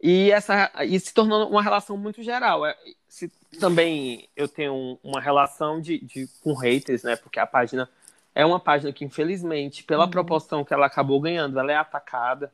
[0.03, 2.66] E essa e se tornou uma relação muito geral.
[2.66, 2.76] É,
[3.09, 3.28] se,
[3.61, 7.14] também eu tenho uma relação de, de, com haters, né?
[7.14, 7.88] Porque a página
[8.34, 10.11] é uma página que, infelizmente, pela uhum.
[10.11, 12.53] proporção que ela acabou ganhando, ela é atacada.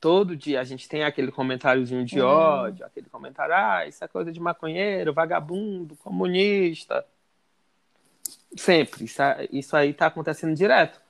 [0.00, 2.26] Todo dia a gente tem aquele comentáriozinho de uhum.
[2.26, 7.04] ódio, aquele comentário, ah, isso é coisa de maconheiro, vagabundo, comunista.
[8.56, 9.04] Sempre.
[9.04, 9.20] Isso,
[9.52, 11.05] isso aí tá acontecendo direto.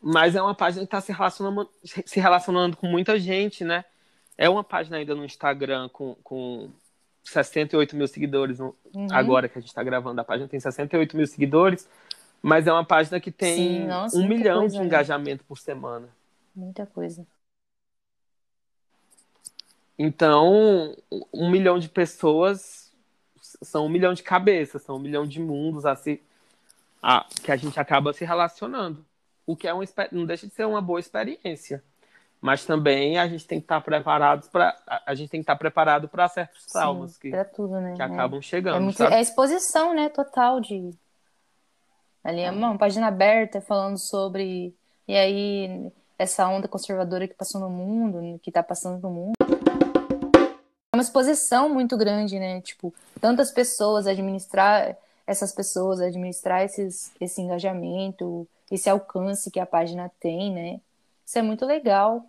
[0.00, 3.84] Mas é uma página que está se relacionando, se relacionando com muita gente, né?
[4.36, 6.70] É uma página ainda no Instagram com, com
[7.24, 8.58] 68 mil seguidores.
[8.58, 9.08] No, uhum.
[9.10, 11.88] Agora que a gente está gravando, a página tem 68 mil seguidores.
[12.42, 14.86] Mas é uma página que tem Sim, nossa, um milhão coisa, de né?
[14.86, 16.08] engajamento por semana.
[16.54, 17.26] Muita coisa.
[19.98, 20.94] Então,
[21.32, 22.92] um milhão de pessoas
[23.62, 26.22] são um milhão de cabeças, são um milhão de mundos a se,
[27.02, 29.04] a, que a gente acaba se relacionando
[29.46, 29.80] o que é um,
[30.12, 31.82] não deixa de ser uma boa experiência.
[32.40, 34.76] Mas também a gente tem que estar preparados para
[35.06, 37.94] a gente tem que estar preparado para certos traumas que, tudo, né?
[37.94, 38.76] que acabam chegando.
[38.76, 40.90] É, muito, é exposição, né, total de
[42.22, 44.74] ali é uma página aberta falando sobre
[45.08, 49.34] e aí essa onda conservadora que passou no mundo, que está passando no mundo.
[50.92, 52.60] É uma exposição muito grande, né?
[52.62, 60.10] Tipo, tantas pessoas administrar essas pessoas, administrar esses, esse engajamento, esse alcance que a página
[60.20, 60.80] tem, né?
[61.24, 62.26] Isso é muito legal.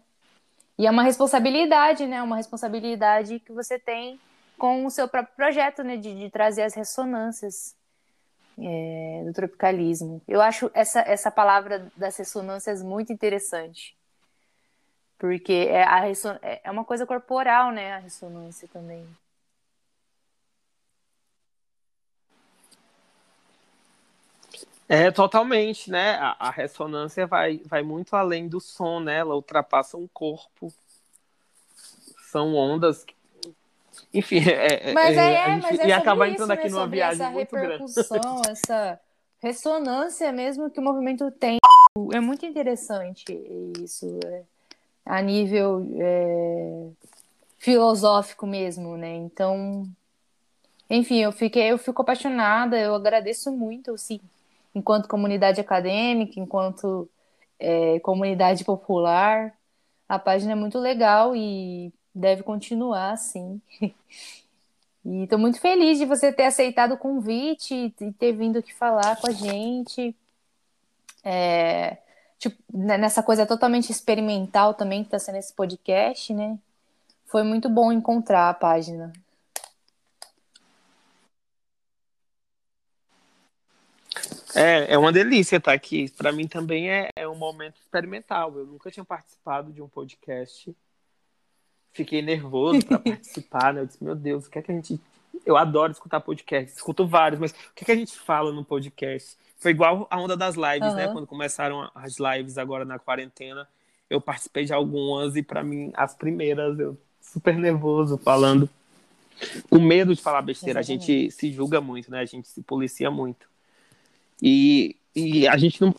[0.77, 2.21] E é uma responsabilidade, né?
[2.21, 4.19] Uma responsabilidade que você tem
[4.57, 5.97] com o seu próprio projeto, né?
[5.97, 7.75] De, de trazer as ressonâncias
[8.57, 10.21] é, do tropicalismo.
[10.27, 13.95] Eu acho essa, essa palavra das ressonâncias muito interessante.
[15.17, 16.37] Porque é, a resson...
[16.41, 17.93] é uma coisa corporal, né?
[17.93, 19.05] A ressonância também.
[24.89, 26.11] É, totalmente, né?
[26.15, 29.17] A, a, ressonância vai, vai muito além do som, né?
[29.17, 30.73] Ela ultrapassa um corpo.
[32.31, 33.03] São ondas.
[33.03, 33.13] Que...
[34.13, 36.69] Enfim, é, é mas é, é, mas é acabar entrando isso, aqui né?
[36.69, 38.49] numa viagem essa muito repercussão, grande.
[38.51, 38.99] essa
[39.39, 41.57] ressonância mesmo que o movimento tem.
[42.13, 43.25] É muito interessante
[43.83, 44.43] isso, é,
[45.05, 46.87] a nível é,
[47.57, 49.15] filosófico mesmo, né?
[49.15, 49.85] Então,
[50.89, 54.21] enfim, eu fiquei, eu fico apaixonada, eu agradeço muito, assim,
[54.77, 57.09] enquanto comunidade acadêmica, enquanto
[57.59, 59.53] é, comunidade popular.
[60.07, 63.61] A página é muito legal e deve continuar assim.
[65.09, 69.15] E estou muito feliz de você ter aceitado o convite e ter vindo aqui falar
[69.15, 70.13] com a gente.
[71.23, 71.95] É,
[72.37, 76.59] tipo, né, nessa coisa totalmente experimental também que está sendo esse podcast, né?
[77.25, 79.13] Foi muito bom encontrar a página.
[84.55, 86.09] É, é uma delícia estar aqui.
[86.11, 88.57] Para mim também é, é um momento experimental.
[88.57, 90.75] Eu nunca tinha participado de um podcast.
[91.91, 93.81] Fiquei nervoso para participar, né?
[93.81, 94.99] Eu disse, meu Deus, o que é que a gente.
[95.45, 98.65] Eu adoro escutar podcast, escuto vários, mas o que é que a gente fala no
[98.65, 99.37] podcast?
[99.57, 100.95] Foi igual a onda das lives, uhum.
[100.95, 101.07] né?
[101.07, 103.67] Quando começaram as lives agora na quarentena,
[104.09, 108.69] eu participei de algumas e para mim as primeiras eu super nervoso falando
[109.69, 110.79] o medo de falar besteira.
[110.79, 111.11] Exatamente.
[111.11, 112.19] A gente se julga muito, né?
[112.19, 113.47] A gente se policia muito.
[114.41, 115.93] E, e a gente não.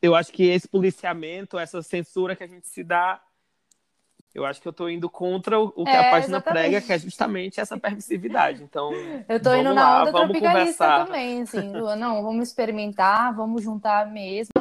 [0.00, 3.20] Eu acho que esse policiamento, essa censura que a gente se dá,
[4.34, 6.62] eu acho que eu estou indo contra o, o que é, a página exatamente.
[6.62, 8.62] prega, que é justamente essa permissividade.
[8.62, 8.92] Então,
[9.28, 11.06] eu estou indo na onda vamos conversar.
[11.06, 14.52] também, assim, não, vamos experimentar, vamos juntar mesmo.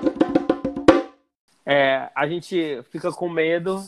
[1.66, 3.84] É, a gente fica com medo,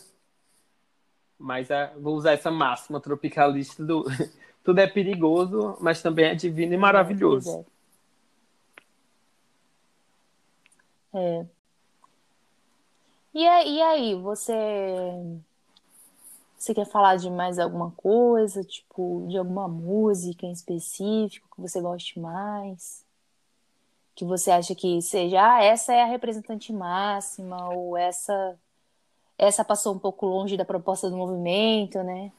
[1.37, 4.05] mas é, vou usar essa máxima tropicalista do
[4.63, 7.65] tudo é perigoso, mas também é divino e maravilhoso.
[11.15, 11.45] É.
[13.33, 13.47] E,
[13.81, 14.43] aí, você
[16.57, 21.79] Você quer falar de mais alguma coisa, tipo, de alguma música em específico que você
[21.81, 23.05] goste mais?
[24.15, 28.57] Que você acha que seja, ah, essa é a representante máxima, ou essa
[29.37, 32.31] essa passou um pouco longe da proposta do movimento, né?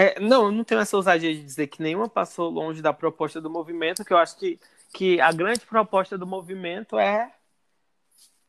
[0.00, 3.40] É, não, eu não tenho essa ousadia de dizer que nenhuma passou longe da proposta
[3.40, 4.56] do movimento, que eu acho que,
[4.92, 7.32] que a grande proposta do movimento é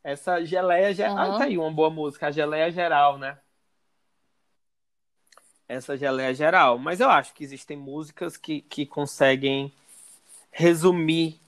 [0.03, 1.15] essa geleia geral.
[1.15, 1.33] Uhum.
[1.33, 3.35] Ah, tá aí uma boa música, a geleia geral, né?
[5.67, 6.77] Essa geleia geral.
[6.77, 9.73] Mas eu acho que existem músicas que, que conseguem
[10.51, 11.39] resumir,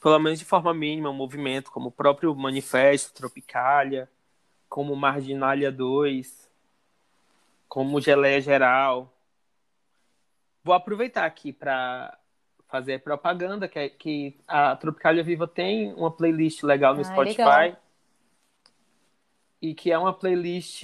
[0.00, 4.08] pelo menos de forma mínima, o movimento, como o próprio Manifesto, Tropicália,
[4.68, 6.48] como Marginalia 2,
[7.68, 9.12] como Geleia Geral.
[10.64, 12.16] Vou aproveitar aqui para
[12.68, 17.42] fazer propaganda, que, é, que a Tropicalia Viva tem uma playlist legal no ah, Spotify.
[17.42, 17.76] Legal.
[19.60, 20.82] E que é uma playlist.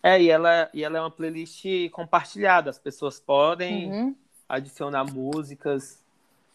[0.00, 2.70] É, e ela, e ela é uma playlist compartilhada.
[2.70, 4.16] As pessoas podem uhum.
[4.48, 6.00] adicionar músicas,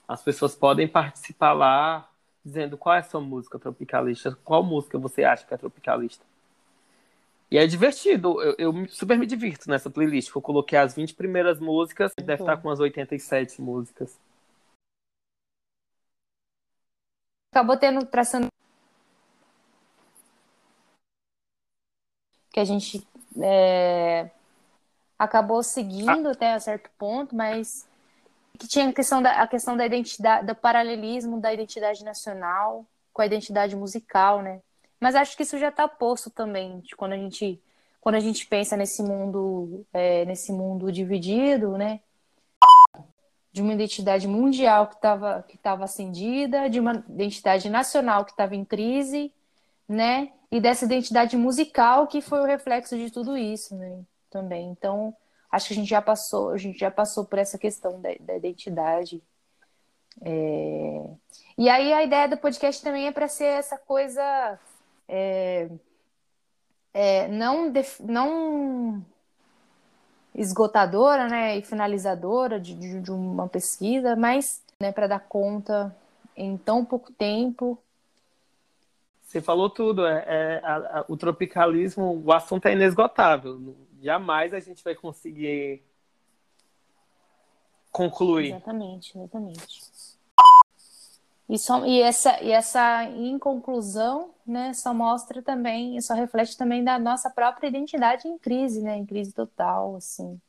[0.08, 2.10] as pessoas podem participar lá,
[2.44, 6.24] dizendo qual é a sua música tropicalista, qual música você acha que é tropicalista.
[7.54, 10.34] E é divertido, eu, eu, super me divirto nessa playlist.
[10.34, 14.20] Eu coloquei as 20 primeiras músicas, deve estar com as 87 músicas.
[17.52, 18.48] Acabou tendo, traçando.
[22.52, 23.08] Que a gente
[23.40, 24.32] é...
[25.20, 26.32] acabou seguindo ah.
[26.32, 27.88] até certo ponto, mas
[28.58, 32.84] que tinha a questão da, a questão da identidade, do paralelismo da identidade nacional
[33.14, 34.60] com a identidade musical, né?
[35.04, 37.62] Mas acho que isso já está posto também, quando a gente
[38.00, 42.00] quando a gente pensa nesse mundo é, nesse mundo dividido, né?
[43.52, 48.56] De uma identidade mundial que estava que estava acendida, de uma identidade nacional que estava
[48.56, 49.30] em crise,
[49.90, 50.32] né?
[50.50, 54.04] E dessa identidade musical que foi o reflexo de tudo isso, né?
[54.30, 54.70] Também.
[54.70, 55.14] Então,
[55.52, 58.38] acho que a gente já passou, a gente já passou por essa questão da, da
[58.38, 59.22] identidade.
[60.22, 61.10] É...
[61.58, 64.58] E aí a ideia do podcast também é para ser essa coisa
[65.08, 65.70] é,
[66.94, 69.04] é, não, def, não
[70.36, 75.96] esgotadora né, e finalizadora de, de, de uma pesquisa, mas né, para dar conta
[76.36, 77.78] em tão pouco tempo.
[79.22, 83.76] Você falou tudo, é, é a, a, o tropicalismo, o assunto é inesgotável.
[84.02, 85.82] Jamais a gente vai conseguir
[87.92, 88.48] concluir.
[88.48, 89.93] Exatamente, exatamente.
[91.50, 96.98] E, só, e, essa, e essa inconclusão né, só mostra também, só reflete também da
[96.98, 100.40] nossa própria identidade em crise, né, em crise total, assim.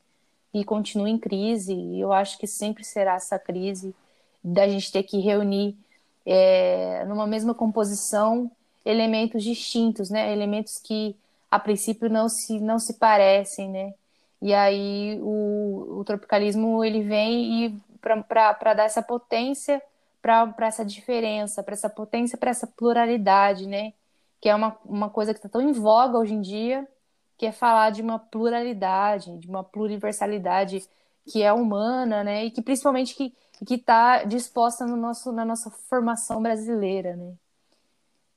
[0.52, 3.94] E continua em crise, e eu acho que sempre será essa crise
[4.42, 5.76] da gente ter que reunir
[6.24, 8.50] é, numa mesma composição
[8.84, 11.16] elementos distintos, né, elementos que
[11.50, 13.94] a princípio não se, não se parecem, né,
[14.40, 19.82] e aí o, o tropicalismo ele vem e para dar essa potência
[20.24, 23.92] para essa diferença, para essa potência, para essa pluralidade, né?
[24.40, 26.88] Que é uma, uma coisa que está tão em voga hoje em dia,
[27.36, 30.82] que é falar de uma pluralidade, de uma pluriversalidade
[31.26, 32.46] que é humana, né?
[32.46, 37.32] E que principalmente que que está disposta no nosso, na nossa formação brasileira, né?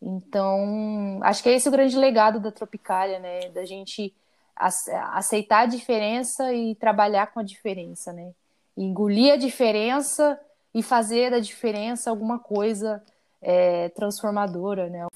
[0.01, 3.49] Então, acho que é esse o grande legado da Tropicália, né?
[3.49, 4.13] Da gente
[4.55, 8.31] aceitar a diferença e trabalhar com a diferença, né?
[8.75, 10.39] Engolir a diferença
[10.73, 13.03] e fazer da diferença alguma coisa
[13.41, 15.07] é, transformadora, né?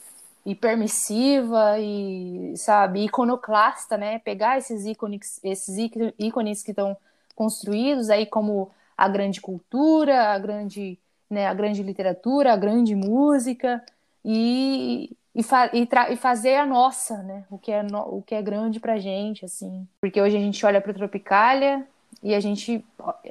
[0.45, 4.19] E permissiva e, sabe, iconoclasta, né?
[4.19, 5.77] Pegar esses ícones, esses
[6.17, 6.97] ícones que estão
[7.35, 10.99] construídos aí como a grande cultura, a grande,
[11.29, 13.83] né, a grande literatura, a grande música
[14.23, 17.43] e, e, fa e, e fazer a nossa, né?
[17.49, 19.87] O que é, o que é grande pra gente, assim.
[19.99, 21.87] Porque hoje a gente olha para Tropicália
[22.21, 22.85] e a gente,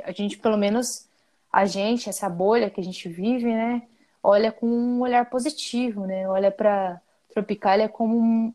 [0.05, 1.07] a gente pelo menos
[1.53, 3.82] a gente, essa bolha que a gente vive, né,
[4.22, 6.28] olha com um olhar positivo, né?
[6.28, 7.01] Olha para
[7.32, 8.55] Tropicália como um,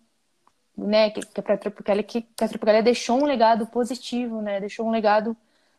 [0.78, 4.60] né, que, que é para Tropicália que, que a Tropicália deixou um legado positivo, né?
[4.60, 5.36] Deixou um legado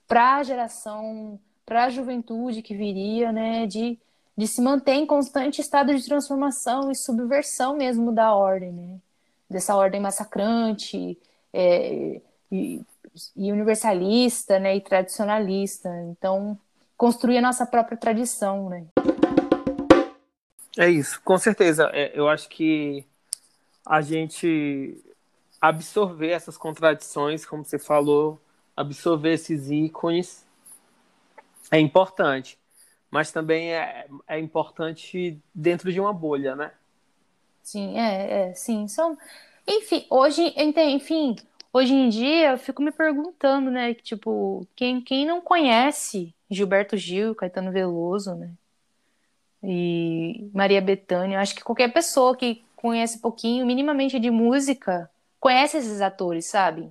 [0.08, 3.98] para a geração, para a juventude que viria, né, de
[4.36, 8.98] de se manter em constante estado de transformação e subversão mesmo da ordem, né?
[9.48, 11.18] Dessa ordem massacrante
[11.52, 12.20] é,
[12.52, 12.82] e,
[13.34, 14.76] e universalista, né?
[14.76, 15.88] E tradicionalista.
[16.10, 16.58] Então,
[16.96, 18.86] construir a nossa própria tradição, né?
[20.78, 21.90] É isso, com certeza.
[21.92, 23.04] É, eu acho que
[23.84, 25.02] a gente
[25.60, 28.40] absorver essas contradições, como você falou,
[28.76, 30.44] absorver esses ícones
[31.70, 32.58] é importante.
[33.10, 36.72] Mas também é, é importante dentro de uma bolha, né?
[37.62, 38.86] Sim, é, é, sim.
[38.88, 39.16] São...
[39.66, 41.36] Enfim, hoje, enfim,
[41.76, 47.34] hoje em dia eu fico me perguntando, né, tipo, quem, quem não conhece Gilberto Gil,
[47.34, 48.50] Caetano Veloso, né?
[49.62, 55.10] E Maria Bethânia, acho que qualquer pessoa que conhece pouquinho, minimamente de música,
[55.40, 56.90] conhece esses atores, sabe?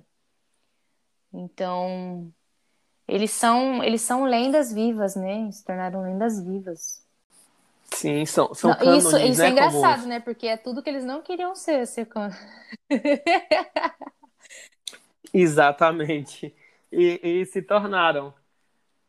[1.32, 2.30] Então,
[3.08, 5.50] eles são, eles são lendas vivas, né?
[5.50, 7.02] Se tornaram lendas vivas.
[7.92, 10.08] Sim, são, são não, cânones, Isso, isso né, é engraçado, como...
[10.08, 10.20] né?
[10.20, 12.30] Porque é tudo que eles não queriam ser, ser can...
[15.32, 16.54] Exatamente.
[16.90, 18.32] E, e, se tornaram.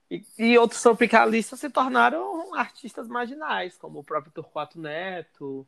[0.10, 5.68] E, e, outros tropicalistas se tornaram artistas marginais, como o próprio Torquato Neto,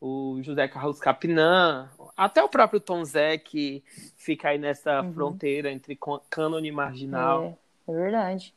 [0.00, 3.84] o José Carlos Capinã, até o próprio Tom Zé, que
[4.16, 5.12] fica aí nessa uhum.
[5.12, 5.98] fronteira entre
[6.30, 7.58] cânone e marginal.
[7.86, 8.54] É, é verdade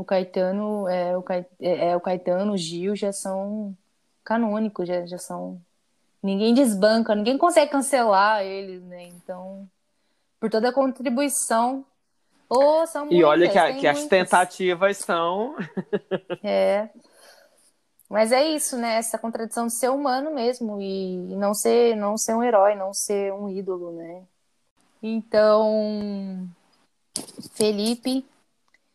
[0.00, 3.76] o Caetano, é, o, é, é, o Caetano, o Gil já são
[4.24, 5.60] canônicos, já, já são.
[6.22, 9.08] Ninguém desbanca, ninguém consegue cancelar eles, né?
[9.08, 9.68] Então,
[10.40, 11.84] por toda a contribuição.
[12.48, 15.54] Oh, são muitas, e olha que, a, que as tentativas são.
[16.42, 16.88] é.
[18.08, 18.96] Mas é isso, né?
[18.96, 23.32] Essa contradição de ser humano mesmo e não ser, não ser um herói, não ser
[23.32, 24.24] um ídolo, né?
[25.00, 26.48] Então,
[27.52, 28.26] Felipe,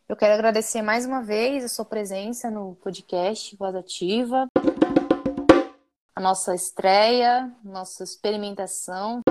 [0.10, 4.48] eu quero agradecer mais uma vez a sua presença no podcast Voz Ativa,
[6.14, 9.22] a nossa estreia, nossa experimentação.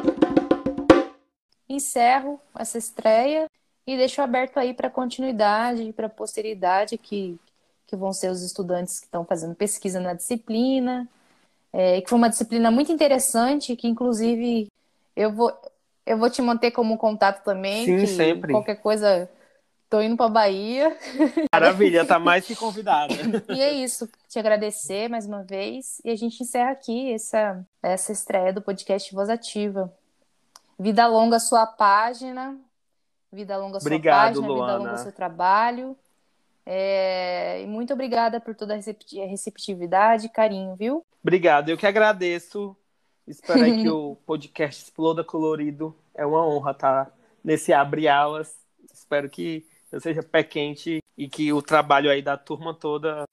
[1.68, 3.46] Encerro essa estreia
[3.86, 7.38] e deixo aberto aí para continuidade, para posteridade, que,
[7.86, 11.08] que vão ser os estudantes que estão fazendo pesquisa na disciplina,
[11.72, 14.68] é, que foi uma disciplina muito interessante, que inclusive
[15.16, 15.52] eu vou,
[16.06, 17.84] eu vou te manter como contato também.
[17.84, 18.52] Sim, sempre.
[18.52, 19.28] Qualquer coisa
[19.94, 20.96] Tô indo pra Bahia.
[21.54, 23.14] Maravilha, tá mais que convidada.
[23.48, 24.08] e é isso.
[24.28, 26.00] Te agradecer mais uma vez.
[26.04, 29.92] E a gente encerra aqui essa, essa estreia do podcast Voz Ativa.
[30.78, 32.58] Vida longa sua página.
[33.32, 34.46] Vida longa sua Obrigado, página.
[34.46, 34.72] Luana.
[34.72, 35.96] Vida longa seu trabalho.
[36.66, 37.62] É...
[37.62, 41.04] E muito obrigada por toda a receptividade e carinho, viu?
[41.22, 42.76] Obrigado, eu que agradeço.
[43.26, 45.94] Espero que o podcast exploda colorido.
[46.14, 47.10] É uma honra estar
[47.42, 48.54] nesse abre alas.
[48.92, 53.26] Espero que eu seja pé quente e que o trabalho aí da turma toda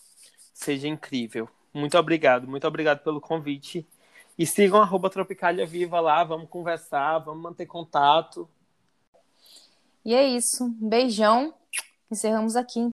[0.53, 1.49] seja incrível.
[1.73, 3.87] Muito obrigado, muito obrigado pelo convite.
[4.37, 8.49] E sigam arroba Tropicália Viva lá, vamos conversar, vamos manter contato.
[10.03, 10.69] E é isso.
[10.79, 11.53] Beijão.
[12.09, 12.89] Encerramos aqui.